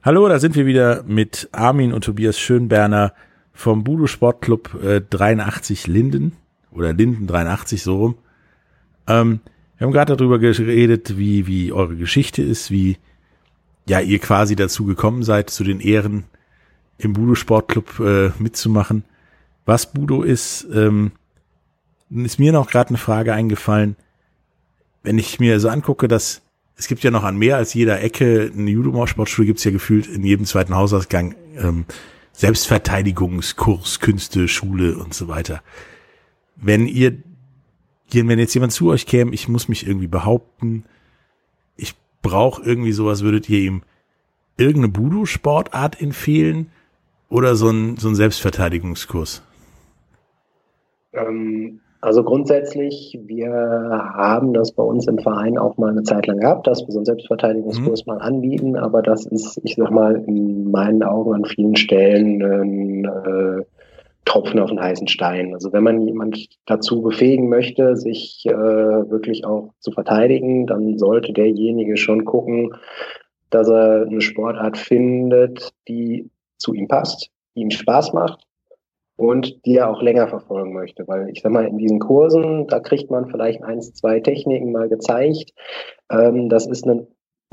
[0.00, 3.12] Hallo, da sind wir wieder mit Armin und Tobias Schönberner
[3.52, 6.36] vom Budo Sportclub äh, 83 Linden
[6.70, 8.14] oder Linden 83 so rum.
[9.08, 9.40] Ähm,
[9.76, 12.98] wir haben gerade darüber geredet, wie, wie eure Geschichte ist, wie
[13.88, 16.24] ja ihr quasi dazu gekommen seid, zu den Ehren
[16.98, 19.02] im Budo Sportclub äh, mitzumachen.
[19.66, 21.10] Was Budo ist, ähm,
[22.08, 23.96] ist mir noch gerade eine Frage eingefallen.
[25.02, 26.42] Wenn ich mir so angucke, dass
[26.78, 30.06] es gibt ja noch an mehr als jeder Ecke eine Judo-Sportschule, gibt es ja gefühlt
[30.06, 31.84] in jedem zweiten Hausausgang ähm,
[32.32, 35.62] Selbstverteidigungskurs, Künste, Schule und so weiter
[36.60, 37.16] wenn ihr,
[38.12, 40.84] wenn jetzt jemand zu euch käme, ich muss mich irgendwie behaupten,
[41.76, 43.82] ich brauche irgendwie sowas, würdet ihr ihm
[44.56, 46.70] irgendeine Budo-Sportart empfehlen
[47.28, 49.42] oder so ein, so ein Selbstverteidigungskurs?
[51.12, 56.38] Ähm, also grundsätzlich, wir haben das bei uns im Verein auch mal eine Zeit lang
[56.38, 58.12] gehabt, dass wir so einen Selbstverteidigungskurs mhm.
[58.12, 63.04] mal anbieten, aber das ist, ich sag mal, in meinen Augen an vielen Stellen ein
[63.04, 63.64] äh,
[64.24, 65.54] Tropfen auf den heißen Stein.
[65.54, 71.32] Also wenn man jemand dazu befähigen möchte, sich äh, wirklich auch zu verteidigen, dann sollte
[71.32, 72.74] derjenige schon gucken,
[73.50, 78.47] dass er eine Sportart findet, die zu ihm passt, die ihm Spaß macht
[79.18, 81.06] und die er auch länger verfolgen möchte.
[81.08, 84.88] Weil ich sag mal, in diesen Kursen, da kriegt man vielleicht eins, zwei Techniken mal
[84.88, 85.52] gezeigt.
[86.10, 87.06] Ähm, das ist eine,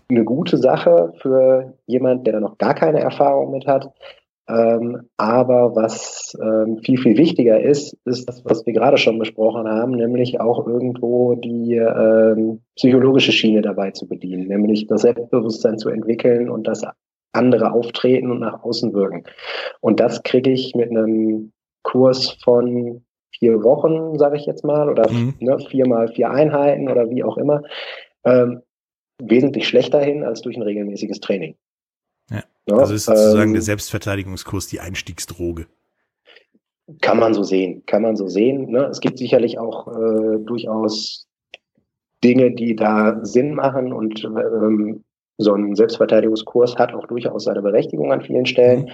[0.07, 3.91] eine gute Sache für jemand, der da noch gar keine Erfahrung mit hat.
[4.47, 9.67] Ähm, aber was ähm, viel, viel wichtiger ist, ist das, was wir gerade schon besprochen
[9.67, 15.89] haben, nämlich auch irgendwo die ähm, psychologische Schiene dabei zu bedienen, nämlich das Selbstbewusstsein zu
[15.89, 16.83] entwickeln und das
[17.31, 19.23] andere auftreten und nach außen wirken.
[19.81, 21.51] Und das kriege ich mit einem
[21.85, 25.35] Kurs von vier Wochen, sage ich jetzt mal, oder mhm.
[25.39, 27.61] ne, vier mal vier Einheiten oder wie auch immer,
[28.25, 28.61] ähm,
[29.21, 31.55] wesentlich schlechter hin als durch ein regelmäßiges Training.
[32.29, 32.43] Ja.
[32.67, 35.67] ja also ist sozusagen ähm, der Selbstverteidigungskurs die Einstiegsdroge.
[37.01, 38.71] Kann man so sehen, kann man so sehen.
[38.71, 38.85] Ne?
[38.85, 41.27] Es gibt sicherlich auch äh, durchaus
[42.23, 45.03] Dinge, die da Sinn machen und ähm,
[45.37, 48.91] so ein Selbstverteidigungskurs hat auch durchaus seine Berechtigung an vielen Stellen.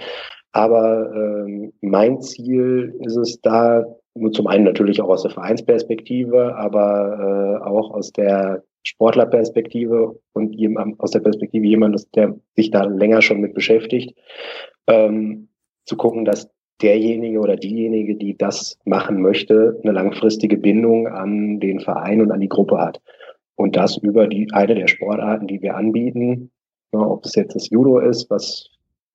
[0.52, 3.84] Aber ähm, mein Ziel ist es da,
[4.14, 10.56] nur zum einen natürlich auch aus der Vereinsperspektive, aber äh, auch aus der Sportlerperspektive und
[10.98, 14.14] aus der Perspektive jemandes, der sich da länger schon mit beschäftigt,
[14.86, 15.48] ähm,
[15.86, 16.50] zu gucken, dass
[16.82, 22.40] derjenige oder diejenige, die das machen möchte, eine langfristige Bindung an den Verein und an
[22.40, 23.00] die Gruppe hat.
[23.54, 26.50] Und das über die eine der Sportarten, die wir anbieten,
[26.92, 28.68] ja, ob es jetzt das Judo ist, was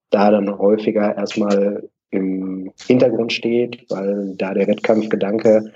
[0.10, 5.74] da dann häufiger erstmal im Hintergrund steht, weil da der Wettkampfgedanke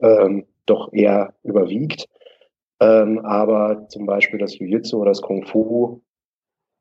[0.00, 2.06] ähm, doch eher überwiegt.
[2.80, 6.02] Ähm, aber zum Beispiel das Jiu-Jitsu oder das Kung Fu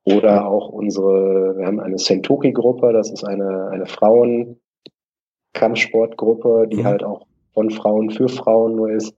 [0.04, 6.86] oder auch unsere, wir haben eine Sentoki-Gruppe, das ist eine, eine Frauen-Kampfsportgruppe, die mhm.
[6.86, 9.16] halt auch von Frauen für Frauen nur ist,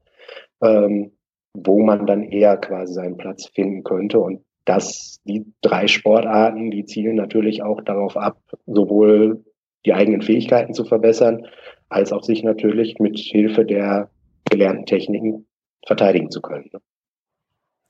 [0.62, 1.12] ähm,
[1.54, 4.20] wo man dann eher quasi seinen Platz finden könnte.
[4.20, 9.46] Und das, die drei Sportarten, die zielen natürlich auch darauf ab, sowohl
[9.86, 11.48] die eigenen Fähigkeiten zu verbessern,
[11.88, 14.10] als auch sich natürlich mit Hilfe der
[14.50, 15.46] gelernten Techniken
[15.86, 16.70] verteidigen zu können.
[16.74, 16.82] Ne?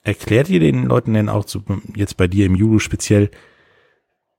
[0.03, 1.63] Erklärt ihr den Leuten denn auch zu,
[1.95, 3.31] jetzt bei dir im Judo speziell,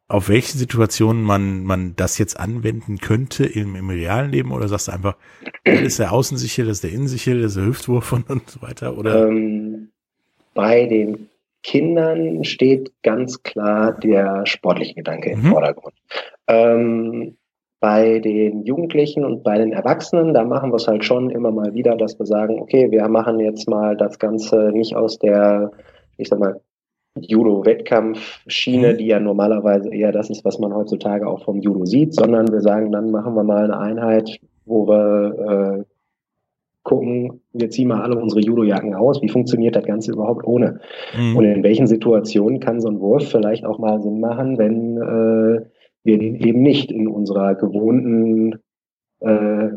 [0.07, 4.89] auf welche Situationen man, man das jetzt anwenden könnte im, im realen Leben oder sagst
[4.89, 5.17] du einfach,
[5.65, 8.63] das ist der Außensicher, das ist der Innensicher, das ist der Hüftwurf und, und so
[8.63, 8.97] weiter?
[8.97, 9.29] Oder?
[9.29, 9.91] Ähm,
[10.55, 11.28] bei den
[11.63, 15.47] Kindern steht ganz klar der sportliche Gedanke im mhm.
[15.47, 15.95] Vordergrund.
[16.47, 17.37] Ähm,
[17.81, 21.75] bei den Jugendlichen und bei den Erwachsenen, da machen wir es halt schon immer mal
[21.75, 25.71] wieder, dass wir sagen, okay, wir machen jetzt mal das Ganze nicht aus der,
[26.17, 26.61] ich sag mal,
[27.21, 28.99] Judo-Wettkampfschiene, mhm.
[28.99, 32.61] die ja normalerweise eher das ist, was man heutzutage auch vom Judo sieht, sondern wir
[32.61, 35.85] sagen, dann machen wir mal eine Einheit, wo wir äh,
[36.89, 40.81] gucken, wir ziehen mal alle unsere Judo-Jacken aus, wie funktioniert das Ganze überhaupt ohne?
[41.17, 41.37] Mhm.
[41.37, 45.67] Und in welchen Situationen kann so ein Wurf vielleicht auch mal Sinn machen, wenn äh,
[46.05, 48.55] wir den eben nicht in unserer gewohnten
[49.21, 49.69] äh,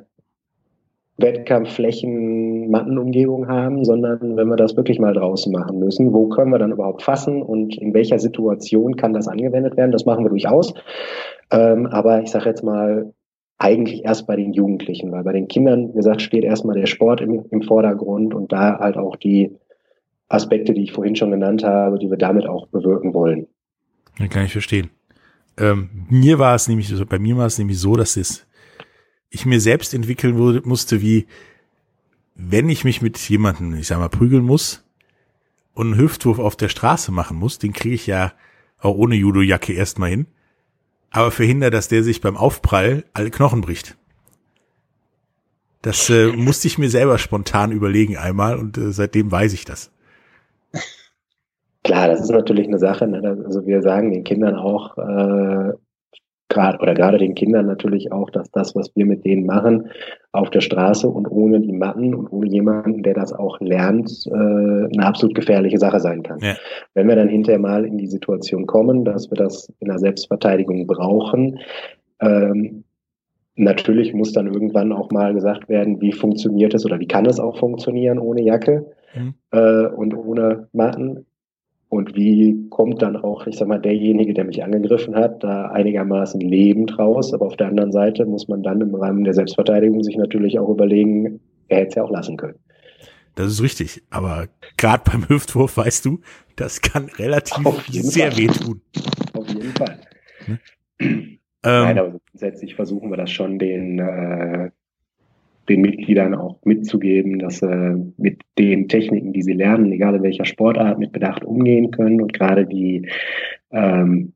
[1.17, 6.59] Wettkampfflächen, Mattenumgebung haben, sondern wenn wir das wirklich mal draußen machen müssen, wo können wir
[6.59, 9.91] dann überhaupt fassen und in welcher Situation kann das angewendet werden?
[9.91, 10.73] Das machen wir durchaus.
[11.51, 13.13] Ähm, aber ich sage jetzt mal,
[13.61, 17.21] eigentlich erst bei den Jugendlichen, weil bei den Kindern, wie gesagt, steht erstmal der Sport
[17.21, 19.55] im, im Vordergrund und da halt auch die
[20.29, 23.47] Aspekte, die ich vorhin schon genannt habe, die wir damit auch bewirken wollen.
[24.17, 24.89] Ja, kann ich verstehen.
[25.57, 28.47] Ähm, mir war es nämlich, bei mir war es nämlich so, dass es
[29.29, 31.27] ich mir selbst entwickeln wurde, musste, wie
[32.35, 34.83] wenn ich mich mit jemandem, ich sag mal, prügeln muss
[35.73, 38.33] und einen Hüftwurf auf der Straße machen muss, den kriege ich ja
[38.79, 40.25] auch ohne Judojacke erstmal hin,
[41.11, 43.97] aber verhindert, dass der sich beim Aufprall alle Knochen bricht.
[45.81, 49.91] Das äh, musste ich mir selber spontan überlegen einmal und äh, seitdem weiß ich das.
[51.83, 53.07] Klar, das ist natürlich eine Sache.
[53.07, 53.43] Ne?
[53.45, 55.73] Also wir sagen den Kindern auch, äh,
[56.51, 59.89] gerade oder gerade den Kindern natürlich auch, dass das, was wir mit denen machen,
[60.31, 64.31] auf der Straße und ohne die Matten und ohne jemanden, der das auch lernt, äh,
[64.31, 66.39] eine absolut gefährliche Sache sein kann.
[66.39, 66.55] Ja.
[66.93, 70.85] Wenn wir dann hinterher mal in die Situation kommen, dass wir das in der Selbstverteidigung
[70.87, 71.59] brauchen,
[72.21, 72.83] ähm,
[73.55, 77.39] natürlich muss dann irgendwann auch mal gesagt werden, wie funktioniert es oder wie kann es
[77.39, 78.85] auch funktionieren ohne Jacke
[79.15, 79.33] mhm.
[79.51, 81.25] äh, und ohne Matten.
[81.91, 86.39] Und wie kommt dann auch, ich sag mal, derjenige, der mich angegriffen hat, da einigermaßen
[86.39, 87.33] lebend raus?
[87.33, 90.69] Aber auf der anderen Seite muss man dann im Rahmen der Selbstverteidigung sich natürlich auch
[90.69, 92.55] überlegen, er hätte es ja auch lassen können.
[93.35, 94.03] Das ist richtig.
[94.09, 96.21] Aber gerade beim Hüftwurf weißt du,
[96.55, 97.57] das kann relativ
[97.89, 98.39] sehr Fall.
[98.39, 98.81] wehtun.
[99.33, 99.99] Auf jeden Fall.
[100.45, 100.59] Hm?
[101.01, 104.71] Ähm, Nein, aber grundsätzlich versuchen wir das schon den äh,
[105.69, 110.45] den Mitgliedern auch mitzugeben, dass sie mit den Techniken, die sie lernen, egal in welcher
[110.45, 113.07] Sportart, mit Bedacht umgehen können und gerade die
[113.71, 114.33] ähm,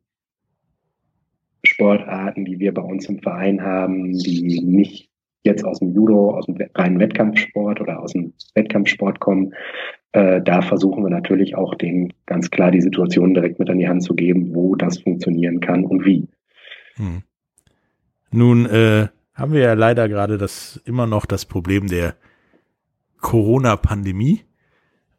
[1.63, 5.09] Sportarten, die wir bei uns im Verein haben, die nicht
[5.43, 9.53] jetzt aus dem Judo, aus dem reinen Wettkampfsport oder aus dem Wettkampfsport kommen,
[10.11, 13.87] äh, da versuchen wir natürlich auch denen ganz klar die Situation direkt mit an die
[13.87, 16.27] Hand zu geben, wo das funktionieren kann und wie.
[16.95, 17.23] Hm.
[18.31, 22.15] Nun äh, haben wir ja leider gerade das immer noch das Problem der
[23.19, 24.45] Corona-Pandemie.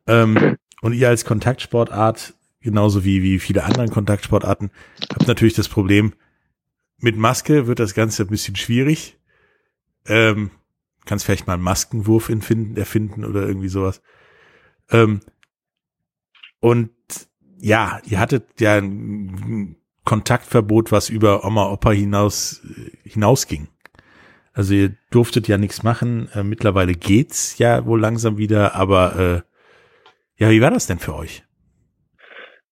[0.07, 4.71] Ähm, und ihr als Kontaktsportart, genauso wie, wie viele anderen Kontaktsportarten,
[5.13, 6.15] habt natürlich das Problem,
[6.99, 9.19] mit Maske wird das Ganze ein bisschen schwierig.
[10.07, 10.51] Ähm,
[11.05, 14.01] kannst vielleicht mal einen Maskenwurf erfinden, erfinden oder irgendwie sowas.
[14.91, 15.21] Ähm,
[16.61, 16.91] und
[17.59, 22.63] ja, ihr hattet ja ein Kontaktverbot, was über Oma Opa hinaus
[23.05, 23.69] hinausging.
[24.57, 26.31] Also ihr durftet ja nichts machen.
[26.33, 29.45] Äh, mittlerweile geht's ja wohl langsam wieder, aber
[30.39, 31.46] äh, ja, wie war das denn für euch?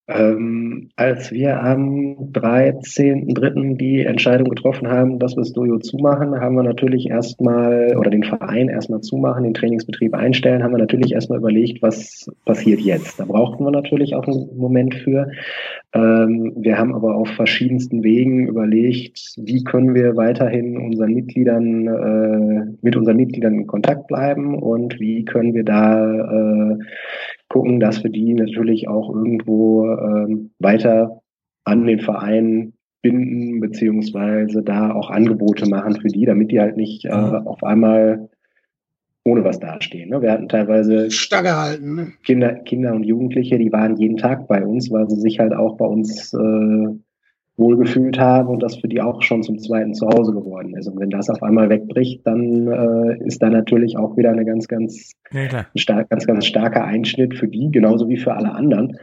[0.07, 3.75] Ähm, als wir am 13.3.
[3.75, 8.23] die Entscheidung getroffen haben, dass wir das Dojo zumachen, haben wir natürlich erstmal, oder den
[8.23, 13.19] Verein erstmal zumachen, den Trainingsbetrieb einstellen, haben wir natürlich erstmal überlegt, was passiert jetzt.
[13.19, 15.31] Da brauchten wir natürlich auch einen Moment für.
[15.93, 22.75] Ähm, wir haben aber auf verschiedensten Wegen überlegt, wie können wir weiterhin unseren Mitgliedern, äh,
[22.83, 26.77] mit unseren Mitgliedern in Kontakt bleiben und wie können wir da äh,
[27.55, 31.21] gucken, dass wir die natürlich auch irgendwo ähm, weiter
[31.63, 37.05] an den Verein binden, beziehungsweise da auch Angebote machen für die, damit die halt nicht
[37.05, 38.29] äh, auf einmal
[39.23, 40.09] ohne was dastehen.
[40.09, 40.21] Ne?
[40.21, 41.09] Wir hatten teilweise
[41.55, 42.11] halten, ne?
[42.23, 45.77] Kinder, Kinder und Jugendliche, die waren jeden Tag bei uns, weil sie sich halt auch
[45.77, 46.87] bei uns äh,
[47.57, 50.87] wohlgefühlt haben und das für die auch schon zum zweiten Zuhause geworden ist.
[50.87, 54.67] Und wenn das auf einmal wegbricht, dann äh, ist da natürlich auch wieder eine ganz,
[54.67, 58.97] ganz, ja, stark, ganz, ganz starker Einschnitt für die, genauso wie für alle anderen.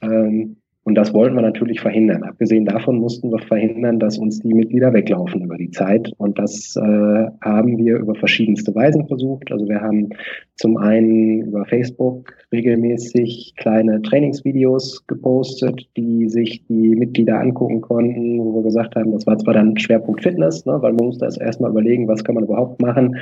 [0.00, 0.56] Ähm,
[0.88, 2.22] Und das wollten wir natürlich verhindern.
[2.22, 6.10] Abgesehen davon mussten wir verhindern, dass uns die Mitglieder weglaufen über die Zeit.
[6.16, 9.52] Und das äh, haben wir über verschiedenste Weisen versucht.
[9.52, 10.08] Also wir haben
[10.56, 18.54] zum einen über Facebook regelmäßig kleine Trainingsvideos gepostet, die sich die Mitglieder angucken konnten, wo
[18.54, 21.70] wir gesagt haben, das war zwar dann Schwerpunkt Fitness, ne, weil man musste erst erstmal
[21.70, 23.14] überlegen, was kann man überhaupt machen.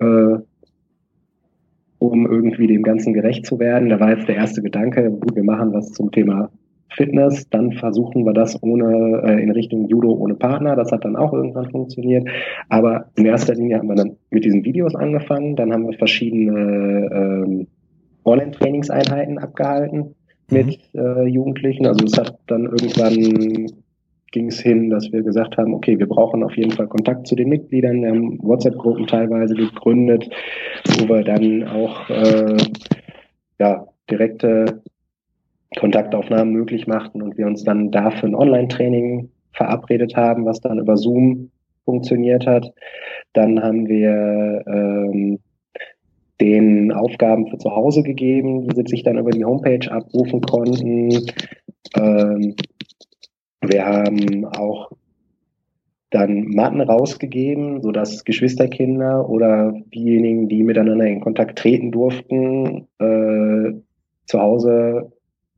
[0.00, 0.38] Äh,
[1.98, 3.90] um irgendwie dem Ganzen gerecht zu werden.
[3.90, 6.48] Da war jetzt der erste Gedanke, gut, wir machen was zum Thema
[6.90, 10.74] Fitness, dann versuchen wir das ohne äh, in Richtung Judo ohne Partner.
[10.76, 12.28] Das hat dann auch irgendwann funktioniert.
[12.68, 15.56] Aber in erster Linie haben wir dann mit diesen Videos angefangen.
[15.56, 17.66] Dann haben wir verschiedene ähm,
[18.24, 20.14] Online-Trainingseinheiten abgehalten
[20.50, 21.00] mit mhm.
[21.00, 21.86] äh, Jugendlichen.
[21.86, 23.66] Also es hat dann irgendwann
[24.30, 27.34] ging es hin, dass wir gesagt haben, okay, wir brauchen auf jeden Fall Kontakt zu
[27.34, 28.02] den Mitgliedern.
[28.02, 30.28] Wir haben WhatsApp-Gruppen teilweise gegründet,
[30.84, 32.56] wo wir dann auch äh,
[33.58, 34.82] ja, direkte
[35.76, 40.96] Kontaktaufnahmen möglich machten und wir uns dann dafür ein Online-Training verabredet haben, was dann über
[40.96, 41.50] Zoom
[41.84, 42.72] funktioniert hat.
[43.32, 45.38] Dann haben wir ähm,
[46.40, 51.26] den Aufgaben für zu Hause gegeben, die sich dann über die Homepage abrufen konnten.
[51.96, 52.54] Ähm,
[53.60, 54.90] wir haben auch
[56.10, 63.72] dann Matten rausgegeben, so dass Geschwisterkinder oder diejenigen, die miteinander in Kontakt treten durften, äh,
[64.26, 65.12] zu Hause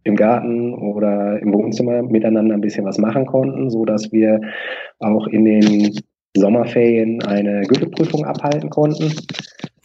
[0.05, 4.41] im Garten oder im Wohnzimmer miteinander ein bisschen was machen konnten, so dass wir
[4.99, 6.01] auch in den
[6.37, 9.13] Sommerferien eine Gürtelprüfung abhalten konnten.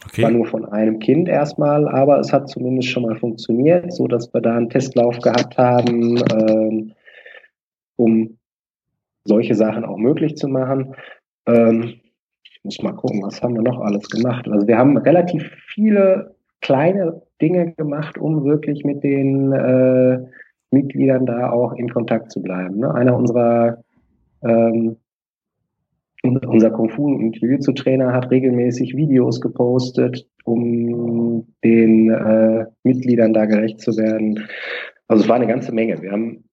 [0.04, 0.22] Okay.
[0.22, 4.32] War nur von einem Kind erstmal, aber es hat zumindest schon mal funktioniert, so dass
[4.32, 6.92] wir da einen Testlauf gehabt haben, ähm,
[7.96, 8.38] um
[9.24, 10.94] solche Sachen auch möglich zu machen.
[11.46, 11.94] Ähm,
[12.44, 14.46] ich muss mal gucken, was haben wir noch alles gemacht.
[14.48, 15.42] Also wir haben relativ
[15.74, 20.18] viele kleine Dinge gemacht, um wirklich mit den äh,
[20.70, 22.78] Mitgliedern da auch in Kontakt zu bleiben.
[22.78, 22.94] Ne?
[22.94, 23.82] Einer unserer
[24.42, 24.96] ähm,
[26.22, 33.46] unser Kung Fu und Jiu-Jitsu Trainer hat regelmäßig Videos gepostet, um den äh, Mitgliedern da
[33.46, 34.48] gerecht zu werden.
[35.08, 36.02] Also es war eine ganze Menge.
[36.02, 36.44] Wir haben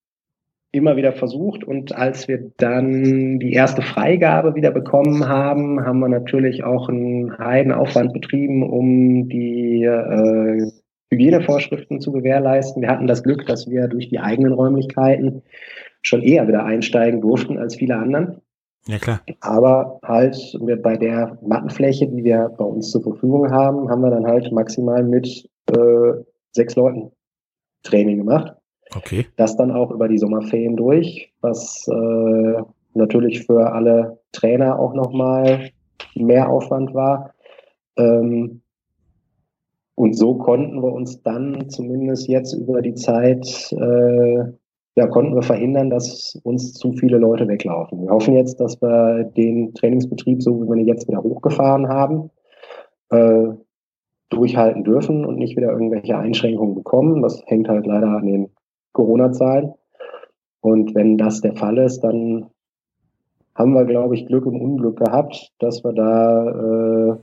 [0.74, 6.08] immer wieder versucht und als wir dann die erste Freigabe wieder bekommen haben, haben wir
[6.08, 10.70] natürlich auch einen Heidenaufwand betrieben, um die äh,
[11.10, 12.82] Hygienevorschriften zu gewährleisten.
[12.82, 15.42] Wir hatten das Glück, dass wir durch die eigenen Räumlichkeiten
[16.02, 18.40] schon eher wieder einsteigen durften als viele anderen.
[18.86, 19.20] Ja, klar.
[19.40, 20.36] Aber halt
[20.82, 25.02] bei der Mattenfläche, die wir bei uns zur Verfügung haben, haben wir dann halt maximal
[25.02, 26.12] mit äh,
[26.52, 27.10] sechs Leuten
[27.82, 28.54] Training gemacht.
[28.96, 29.26] Okay.
[29.36, 32.62] Das dann auch über die Sommerferien durch, was äh,
[32.94, 35.70] natürlich für alle Trainer auch nochmal
[36.14, 37.34] mehr Aufwand war.
[37.96, 38.60] Ähm,
[39.96, 44.44] und so konnten wir uns dann zumindest jetzt über die Zeit, äh,
[44.96, 48.02] ja, konnten wir verhindern, dass uns zu viele Leute weglaufen.
[48.02, 52.30] Wir hoffen jetzt, dass wir den Trainingsbetrieb, so wie wir ihn jetzt wieder hochgefahren haben,
[53.10, 53.48] äh,
[54.30, 57.22] durchhalten dürfen und nicht wieder irgendwelche Einschränkungen bekommen.
[57.22, 58.50] Das hängt halt leider an den
[58.94, 59.74] Corona-Zahlen.
[60.60, 62.46] Und wenn das der Fall ist, dann
[63.54, 67.16] haben wir, glaube ich, Glück im Unglück gehabt, dass wir da äh,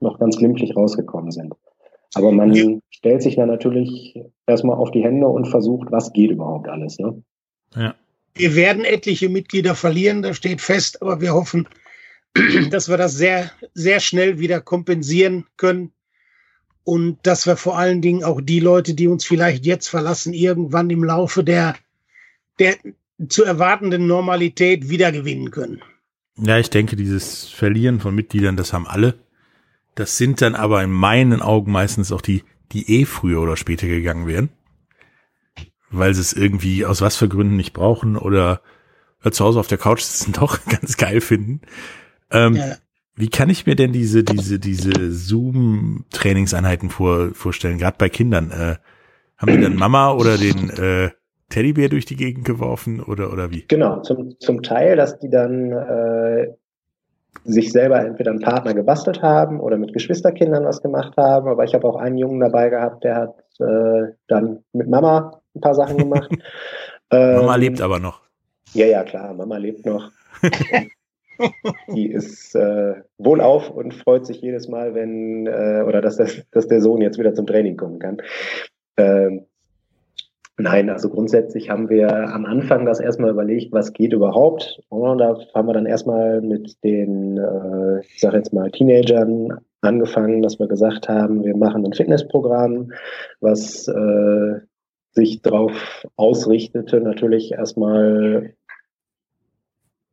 [0.00, 1.54] noch ganz glimpflich rausgekommen sind.
[2.14, 2.78] Aber man ja.
[2.90, 6.98] stellt sich dann natürlich erstmal auf die Hände und versucht, was geht überhaupt alles.
[6.98, 7.22] Ne?
[7.74, 7.94] Ja.
[8.34, 11.66] Wir werden etliche Mitglieder verlieren, das steht fest, aber wir hoffen,
[12.70, 15.92] dass wir das sehr, sehr schnell wieder kompensieren können
[16.86, 20.88] und dass wir vor allen Dingen auch die Leute, die uns vielleicht jetzt verlassen, irgendwann
[20.88, 21.74] im Laufe der,
[22.60, 22.76] der
[23.28, 25.82] zu erwartenden Normalität wiedergewinnen können.
[26.36, 29.18] Ja, ich denke, dieses Verlieren von Mitgliedern, das haben alle.
[29.96, 33.88] Das sind dann aber in meinen Augen meistens auch die, die eh früher oder später
[33.88, 34.50] gegangen wären.
[35.90, 38.60] Weil sie es irgendwie aus was für Gründen nicht brauchen oder
[39.32, 41.62] zu Hause auf der Couch sitzen doch ganz geil finden.
[42.30, 42.76] Ähm, ja.
[43.16, 48.50] Wie kann ich mir denn diese, diese, diese Zoom-Trainingseinheiten vor, vorstellen, gerade bei Kindern?
[48.50, 48.76] Äh,
[49.38, 51.10] haben die dann Mama oder den äh,
[51.48, 53.64] Teddybär durch die Gegend geworfen oder, oder wie?
[53.68, 56.48] Genau, zum, zum Teil, dass die dann äh,
[57.44, 61.48] sich selber entweder einen Partner gebastelt haben oder mit Geschwisterkindern was gemacht haben.
[61.48, 65.60] Aber ich habe auch einen Jungen dabei gehabt, der hat äh, dann mit Mama ein
[65.60, 66.30] paar Sachen gemacht.
[67.10, 68.20] Mama ähm, lebt aber noch.
[68.74, 70.10] Ja, ja, klar, Mama lebt noch.
[71.94, 76.68] die ist äh, wohlauf und freut sich jedes Mal, wenn, äh, oder dass, das, dass
[76.68, 78.18] der Sohn jetzt wieder zum Training kommen kann.
[78.96, 79.46] Ähm,
[80.56, 84.80] nein, also grundsätzlich haben wir am Anfang das erstmal überlegt, was geht überhaupt.
[84.88, 90.42] Und da haben wir dann erstmal mit den, äh, ich sage jetzt mal, Teenagern angefangen,
[90.42, 92.92] dass wir gesagt haben, wir machen ein Fitnessprogramm,
[93.40, 94.60] was äh,
[95.12, 98.54] sich darauf ausrichtete, natürlich erstmal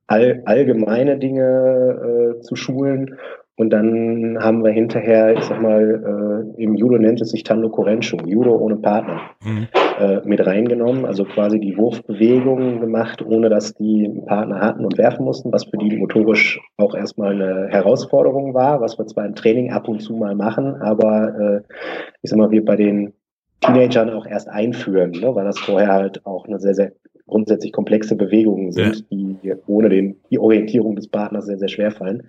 [0.08, 3.18] all, allgemeine Dinge äh, zu schulen.
[3.56, 7.70] Und dann haben wir hinterher, ich sag mal, äh, im Judo nennt es sich Tando
[7.70, 9.68] Korenshu, Judo ohne Partner, mhm.
[10.00, 11.06] äh, mit reingenommen.
[11.06, 15.66] Also quasi die Wurfbewegungen gemacht, ohne dass die einen Partner hatten und werfen mussten, was
[15.66, 20.02] für die motorisch auch erstmal eine Herausforderung war, was wir zwar im Training ab und
[20.02, 21.76] zu mal machen, aber äh,
[22.24, 23.14] ich sag mal, wir bei den
[23.62, 26.92] Teenagern auch erst einführen, ne, weil das vorher halt auch eine sehr, sehr
[27.28, 29.56] grundsätzlich komplexe Bewegungen sind, ja.
[29.56, 32.24] die ohne den, die Orientierung des Partners sehr, sehr schwer fallen.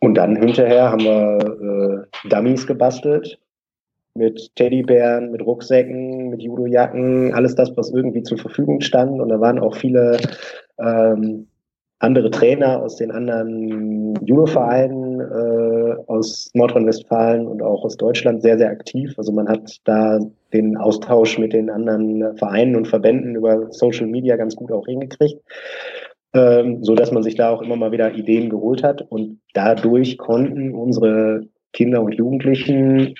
[0.00, 3.38] Und dann hinterher haben wir äh, Dummies gebastelt
[4.14, 9.20] mit Teddybären, mit Rucksäcken, mit Judojacken, alles das, was irgendwie zur Verfügung stand.
[9.20, 10.18] Und da waren auch viele
[10.78, 11.46] ähm,
[12.00, 18.70] andere Trainer aus den anderen Judo-Vereinen äh, aus Nordrhein-Westfalen und auch aus Deutschland sehr, sehr
[18.70, 19.14] aktiv.
[19.16, 20.18] Also man hat da
[20.52, 25.40] den Austausch mit den anderen Vereinen und Verbänden über Social Media ganz gut auch hingekriegt,
[26.34, 30.18] ähm, so dass man sich da auch immer mal wieder Ideen geholt hat und dadurch
[30.18, 33.14] konnten unsere Kinder und Jugendlichen,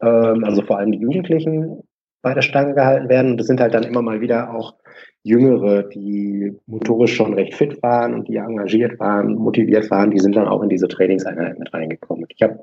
[0.00, 1.82] ähm, also vor allem die Jugendlichen,
[2.22, 3.32] bei der Stange gehalten werden.
[3.32, 4.74] Und das sind halt dann immer mal wieder auch
[5.22, 10.36] Jüngere, die motorisch schon recht fit waren und die engagiert waren, motiviert waren, die sind
[10.36, 12.26] dann auch in diese Trainingseinheit mit reingekommen.
[12.28, 12.62] Ich habe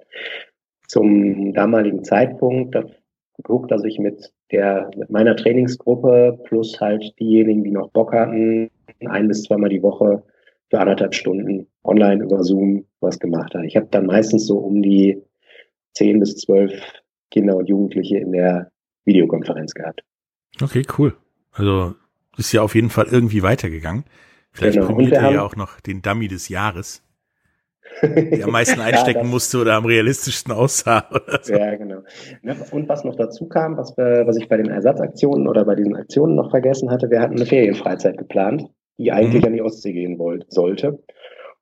[0.88, 2.76] zum damaligen Zeitpunkt
[3.36, 8.70] geguckt, dass ich mit der mit meiner Trainingsgruppe plus halt diejenigen, die noch Bock hatten,
[9.06, 10.24] ein bis zweimal die Woche
[10.70, 13.66] für anderthalb Stunden online über Zoom was gemacht habe.
[13.68, 15.22] Ich habe dann meistens so um die
[15.94, 16.74] zehn bis zwölf
[17.32, 18.72] Kinder und Jugendliche in der
[19.06, 20.04] Videokonferenz gehabt.
[20.62, 21.16] Okay, cool.
[21.52, 21.96] Also
[22.38, 24.06] ist ja auf jeden Fall irgendwie weitergegangen.
[24.52, 24.88] Vielleicht genau.
[24.88, 27.04] prämiert er ja auch noch den Dummy des Jahres,
[28.02, 31.08] der am meisten einstecken ja, musste oder am realistischsten aussah.
[31.12, 31.54] Oder so.
[31.54, 32.02] Ja, genau.
[32.72, 35.96] Und was noch dazu kam, was, wir, was ich bei den Ersatzaktionen oder bei diesen
[35.96, 38.66] Aktionen noch vergessen hatte, wir hatten eine Ferienfreizeit geplant,
[38.98, 39.48] die eigentlich mhm.
[39.48, 41.00] an die Ostsee gehen wollte, sollte.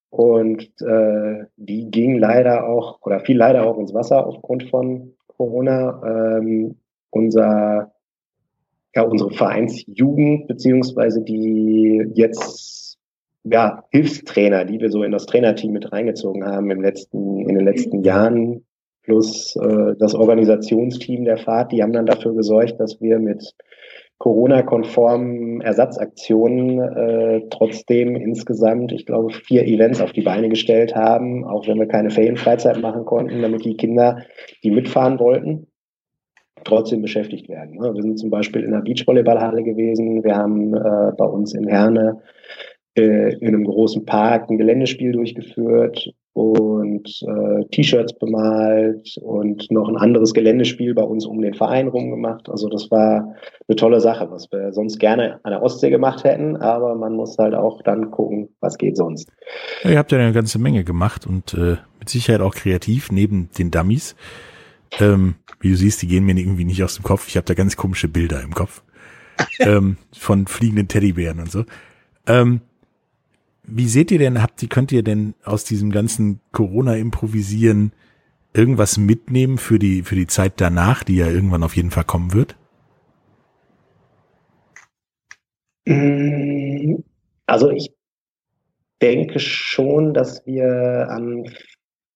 [0.09, 6.37] Und äh, die ging leider auch, oder fiel leider auch ins Wasser aufgrund von Corona.
[6.39, 6.75] Ähm,
[7.09, 7.93] unser
[8.95, 12.82] ja, unsere Vereinsjugend, beziehungsweise die jetzt
[13.43, 17.65] ja, Hilfstrainer, die wir so in das Trainerteam mit reingezogen haben im letzten, in den
[17.65, 18.65] letzten Jahren,
[19.03, 23.53] plus äh, das Organisationsteam der Fahrt, die haben dann dafür gesorgt, dass wir mit
[24.17, 31.67] Corona-konformen Ersatzaktionen äh, trotzdem insgesamt, ich glaube, vier Events auf die Beine gestellt haben, auch
[31.67, 34.23] wenn wir keine Ferienfreizeit machen konnten, damit die Kinder,
[34.63, 35.67] die mitfahren wollten,
[36.63, 37.73] trotzdem beschäftigt werden.
[37.81, 40.23] Wir sind zum Beispiel in der Beachvolleyballhalle gewesen.
[40.23, 42.21] Wir haben äh, bei uns in Herne
[42.95, 49.97] äh, in einem großen Park ein Geländespiel durchgeführt und äh, T-Shirts bemalt und noch ein
[49.97, 52.49] anderes Geländespiel bei uns um den Verein rum gemacht.
[52.49, 53.35] Also das war
[53.67, 57.37] eine tolle Sache, was wir sonst gerne an der Ostsee gemacht hätten, aber man muss
[57.37, 59.29] halt auch dann gucken, was geht sonst.
[59.83, 63.49] Ja, ihr habt ja eine ganze Menge gemacht und äh, mit Sicherheit auch kreativ neben
[63.57, 64.15] den Dummies.
[64.99, 67.27] Ähm, wie du siehst, die gehen mir irgendwie nicht aus dem Kopf.
[67.27, 68.83] Ich habe da ganz komische Bilder im Kopf
[69.59, 71.63] ähm, von fliegenden Teddybären und so.
[72.27, 72.61] Ähm,
[73.63, 77.93] wie seht ihr denn, habt ihr, könnt ihr denn aus diesem ganzen Corona-Improvisieren
[78.53, 82.33] irgendwas mitnehmen für die, für die Zeit danach, die ja irgendwann auf jeden Fall kommen
[82.33, 82.55] wird?
[87.45, 87.93] Also ich
[89.01, 91.49] denke schon, dass wir an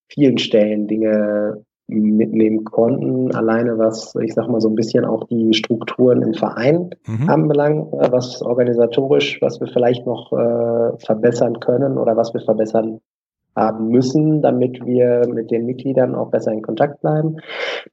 [0.09, 5.53] vielen Stellen Dinge mitnehmen konnten, alleine was, ich sag mal, so ein bisschen auch die
[5.53, 7.29] Strukturen im Verein mhm.
[7.29, 12.99] anbelangt, äh, was organisatorisch, was wir vielleicht noch äh, verbessern können oder was wir verbessern
[13.55, 17.37] haben müssen, damit wir mit den Mitgliedern auch besser in Kontakt bleiben.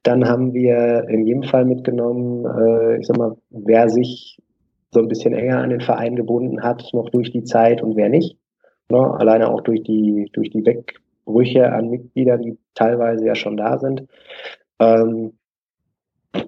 [0.03, 4.39] Dann haben wir in jedem Fall mitgenommen, äh, ich sag mal, wer sich
[4.91, 8.09] so ein bisschen enger an den Verein gebunden hat, noch durch die Zeit und wer
[8.09, 8.37] nicht.
[8.89, 8.99] Ne?
[8.99, 13.77] Alleine auch durch die, durch die Weg Brüche an Mitgliedern, die teilweise ja schon da
[13.79, 14.07] sind.
[14.79, 15.33] Ähm,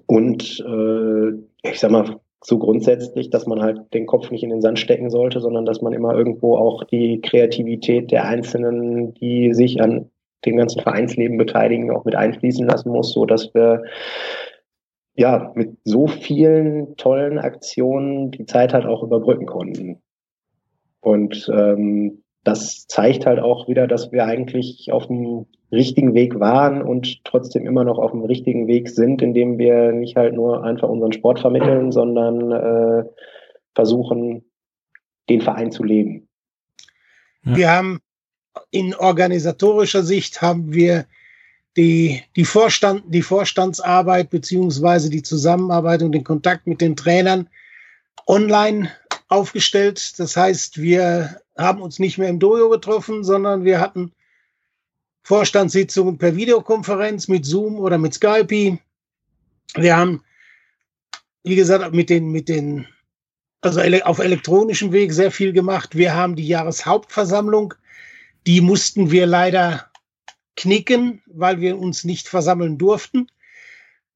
[0.06, 4.60] und äh, ich sag mal, so grundsätzlich, dass man halt den Kopf nicht in den
[4.60, 9.82] Sand stecken sollte, sondern dass man immer irgendwo auch die Kreativität der Einzelnen, die sich
[9.82, 10.10] an
[10.44, 13.82] dem ganzen Vereinsleben beteiligen, auch mit einfließen lassen muss, so dass wir
[15.14, 20.00] ja mit so vielen tollen Aktionen die Zeit halt auch überbrücken konnten.
[21.00, 26.80] Und ähm, das zeigt halt auch wieder, dass wir eigentlich auf dem richtigen Weg waren
[26.80, 30.88] und trotzdem immer noch auf dem richtigen Weg sind, indem wir nicht halt nur einfach
[30.88, 33.04] unseren Sport vermitteln, sondern äh,
[33.74, 34.44] versuchen,
[35.28, 36.26] den Verein zu leben.
[37.44, 37.56] Ja.
[37.56, 38.00] Wir haben
[38.70, 41.04] in organisatorischer Sicht haben wir
[41.76, 47.50] die, die, Vorstand, die Vorstandsarbeit beziehungsweise die Zusammenarbeit und den Kontakt mit den Trainern
[48.26, 48.90] online
[49.28, 50.18] aufgestellt.
[50.18, 54.12] Das heißt, wir haben uns nicht mehr im Dojo getroffen, sondern wir hatten
[55.22, 58.78] Vorstandssitzungen per Videokonferenz mit Zoom oder mit Skype.
[59.74, 60.22] Wir haben,
[61.42, 62.86] wie gesagt, mit den, mit den,
[63.60, 65.96] also auf elektronischem Weg sehr viel gemacht.
[65.96, 67.74] Wir haben die Jahreshauptversammlung,
[68.46, 69.90] die mussten wir leider
[70.56, 73.26] knicken, weil wir uns nicht versammeln durften.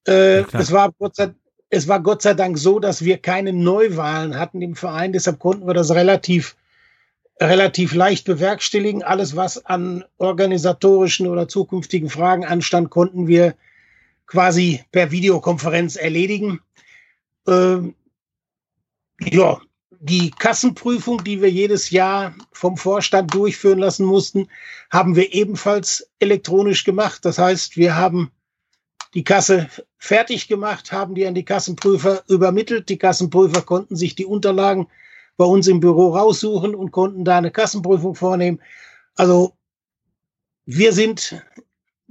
[0.07, 1.35] Äh, ja, es, war Gott sei,
[1.69, 5.13] es war Gott sei Dank so, dass wir keine Neuwahlen hatten im Verein.
[5.13, 6.57] Deshalb konnten wir das relativ,
[7.49, 9.03] relativ leicht bewerkstelligen.
[9.03, 13.55] Alles, was an organisatorischen oder zukünftigen Fragen anstand, konnten wir
[14.27, 16.61] quasi per Videokonferenz erledigen.
[17.47, 17.95] Ähm,
[19.21, 19.61] ja,
[20.01, 24.49] die Kassenprüfung, die wir jedes Jahr vom Vorstand durchführen lassen mussten,
[24.91, 27.25] haben wir ebenfalls elektronisch gemacht.
[27.25, 28.33] Das heißt, wir haben
[29.15, 29.69] die Kasse
[29.99, 32.89] fertig gemacht, haben die an die Kassenprüfer übermittelt.
[32.89, 34.89] Die Kassenprüfer konnten sich die Unterlagen
[35.37, 38.61] bei uns im Büro raussuchen und konnten da eine Kassenprüfung vornehmen.
[39.17, 39.55] Also
[40.67, 41.43] wir sind,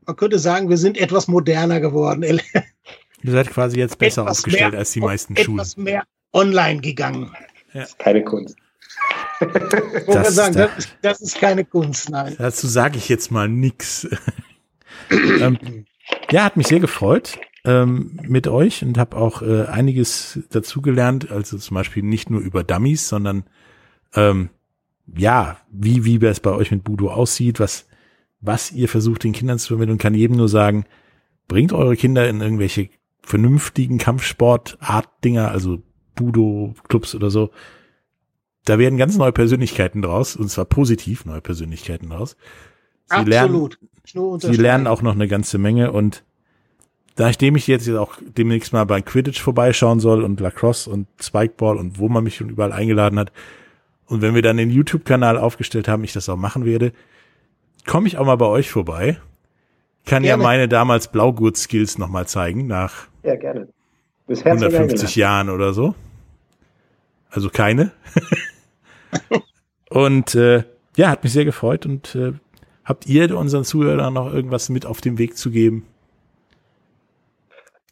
[0.06, 2.24] man könnte sagen, wir sind etwas moderner geworden.
[3.24, 5.60] Ihr seid quasi jetzt besser etwas aufgestellt mehr, als die meisten etwas Schulen.
[5.60, 6.04] Etwas mehr
[6.34, 7.32] online gegangen.
[7.74, 7.82] Ja.
[7.82, 8.56] Das ist keine Kunst.
[10.08, 12.36] das, sagen, das, ist, das, ist keine Kunst, nein.
[12.38, 14.08] Dazu sage ich jetzt mal nix.
[15.10, 15.86] ähm,
[16.32, 21.32] ja, hat mich sehr gefreut ähm, mit euch und habe auch äh, einiges dazugelernt.
[21.32, 23.44] Also zum Beispiel nicht nur über Dummies, sondern
[24.16, 24.50] ähm,
[25.16, 27.88] ja, wie wie es bei euch mit Budo aussieht, was
[28.40, 29.98] was ihr versucht den Kindern zu vermitteln.
[29.98, 30.86] Kann jedem nur sagen,
[31.48, 32.90] bringt eure Kinder in irgendwelche
[33.22, 35.84] vernünftigen Kampfsport-Art-Dinger, also
[36.16, 37.52] Budo-Clubs oder so.
[38.66, 42.36] Da werden ganz neue Persönlichkeiten draus, und zwar positiv neue Persönlichkeiten draus.
[43.06, 43.80] Sie Absolut.
[44.14, 46.24] Lernen, sie lernen auch noch eine ganze Menge und
[47.22, 52.00] nachdem ich jetzt auch demnächst mal bei Quidditch vorbeischauen soll und Lacrosse und Spikeball und
[52.00, 53.32] wo man mich schon überall eingeladen hat
[54.08, 56.94] und wenn wir dann den YouTube-Kanal aufgestellt haben, ich das auch machen werde,
[57.86, 59.20] komme ich auch mal bei euch vorbei.
[60.06, 60.42] Kann gerne.
[60.42, 63.68] ja meine damals Blaugurt-Skills nochmal zeigen nach ja, gerne.
[64.28, 65.94] 150 Jahren oder so.
[67.30, 67.92] Also keine.
[69.90, 70.64] und äh,
[70.98, 71.86] ja, hat mich sehr gefreut.
[71.86, 72.34] Und äh,
[72.84, 75.86] habt ihr unseren Zuhörern noch irgendwas mit auf den Weg zu geben?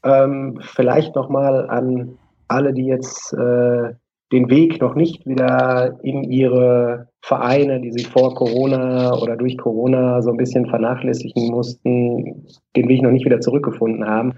[0.03, 3.93] Ähm, vielleicht noch mal an alle, die jetzt äh,
[4.31, 10.21] den Weg noch nicht wieder in ihre Vereine, die sie vor Corona oder durch Corona
[10.21, 12.45] so ein bisschen vernachlässigen mussten,
[12.75, 14.33] den Weg noch nicht wieder zurückgefunden haben.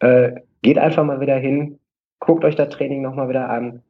[0.00, 0.32] Äh,
[0.62, 1.78] geht einfach mal wieder hin,
[2.20, 3.82] guckt euch das Training nochmal wieder an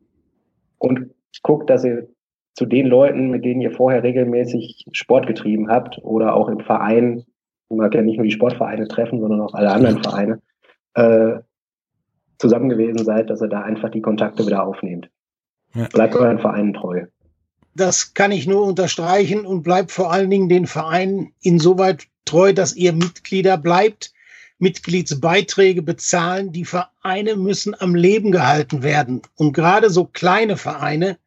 [0.79, 1.11] und
[1.43, 2.09] guckt, dass ihr
[2.55, 7.25] zu den Leuten, mit denen ihr vorher regelmäßig Sport getrieben habt oder auch im Verein,
[7.69, 10.41] man kann ja nicht nur die Sportvereine treffen, sondern auch alle anderen Vereine,
[10.99, 11.43] äh,
[12.39, 15.11] zusammen gewesen seid, dass ihr da einfach die Kontakte wieder aufnehmt.
[15.75, 15.87] Ja.
[15.89, 17.07] Bleibt euren Vereinen treu.
[17.75, 22.75] Das kann ich nur unterstreichen und bleibt vor allen Dingen den Vereinen insoweit treu, dass
[22.75, 24.13] ihr Mitglieder bleibt,
[24.59, 26.53] Mitgliedsbeiträge bezahlen.
[26.53, 29.23] Die Vereine müssen am Leben gehalten werden.
[29.37, 31.19] Und gerade so kleine Vereine,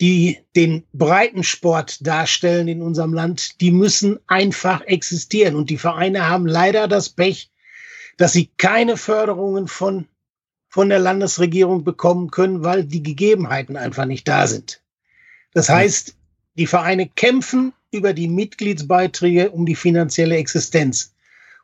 [0.00, 5.56] die den Breitensport darstellen in unserem Land, die müssen einfach existieren.
[5.56, 7.50] Und die Vereine haben leider das Pech,
[8.16, 10.06] dass sie keine Förderungen von,
[10.68, 14.82] von der Landesregierung bekommen können, weil die Gegebenheiten einfach nicht da sind.
[15.52, 16.16] Das heißt,
[16.54, 21.14] die Vereine kämpfen über die Mitgliedsbeiträge um die finanzielle Existenz.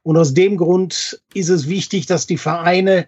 [0.03, 3.07] Und aus dem Grund ist es wichtig, dass die Vereine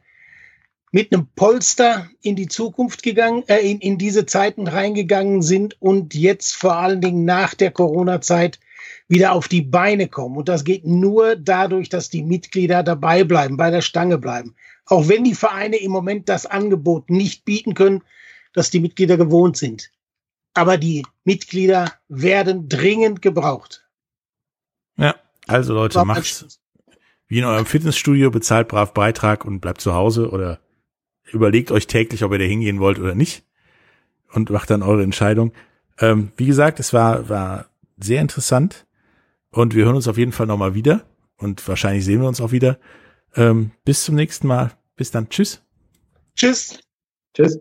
[0.92, 6.14] mit einem Polster in die Zukunft gegangen, äh, in, in diese Zeiten reingegangen sind und
[6.14, 8.60] jetzt vor allen Dingen nach der Corona-Zeit
[9.08, 10.36] wieder auf die Beine kommen.
[10.36, 14.54] Und das geht nur dadurch, dass die Mitglieder dabei bleiben, bei der Stange bleiben.
[14.86, 18.02] Auch wenn die Vereine im Moment das Angebot nicht bieten können,
[18.52, 19.90] das die Mitglieder gewohnt sind.
[20.54, 23.86] Aber die Mitglieder werden dringend gebraucht.
[24.96, 25.16] Ja,
[25.46, 26.60] also Leute, macht's
[27.26, 30.60] wie in eurem Fitnessstudio, bezahlt brav Beitrag und bleibt zu Hause oder
[31.32, 33.44] überlegt euch täglich, ob ihr da hingehen wollt oder nicht
[34.32, 35.52] und macht dann eure Entscheidung.
[35.98, 37.66] Ähm, wie gesagt, es war, war
[37.96, 38.86] sehr interessant
[39.50, 42.52] und wir hören uns auf jeden Fall nochmal wieder und wahrscheinlich sehen wir uns auch
[42.52, 42.78] wieder.
[43.34, 44.72] Ähm, bis zum nächsten Mal.
[44.96, 45.28] Bis dann.
[45.28, 45.62] Tschüss.
[46.36, 46.78] Tschüss.
[47.34, 47.60] Tschüss.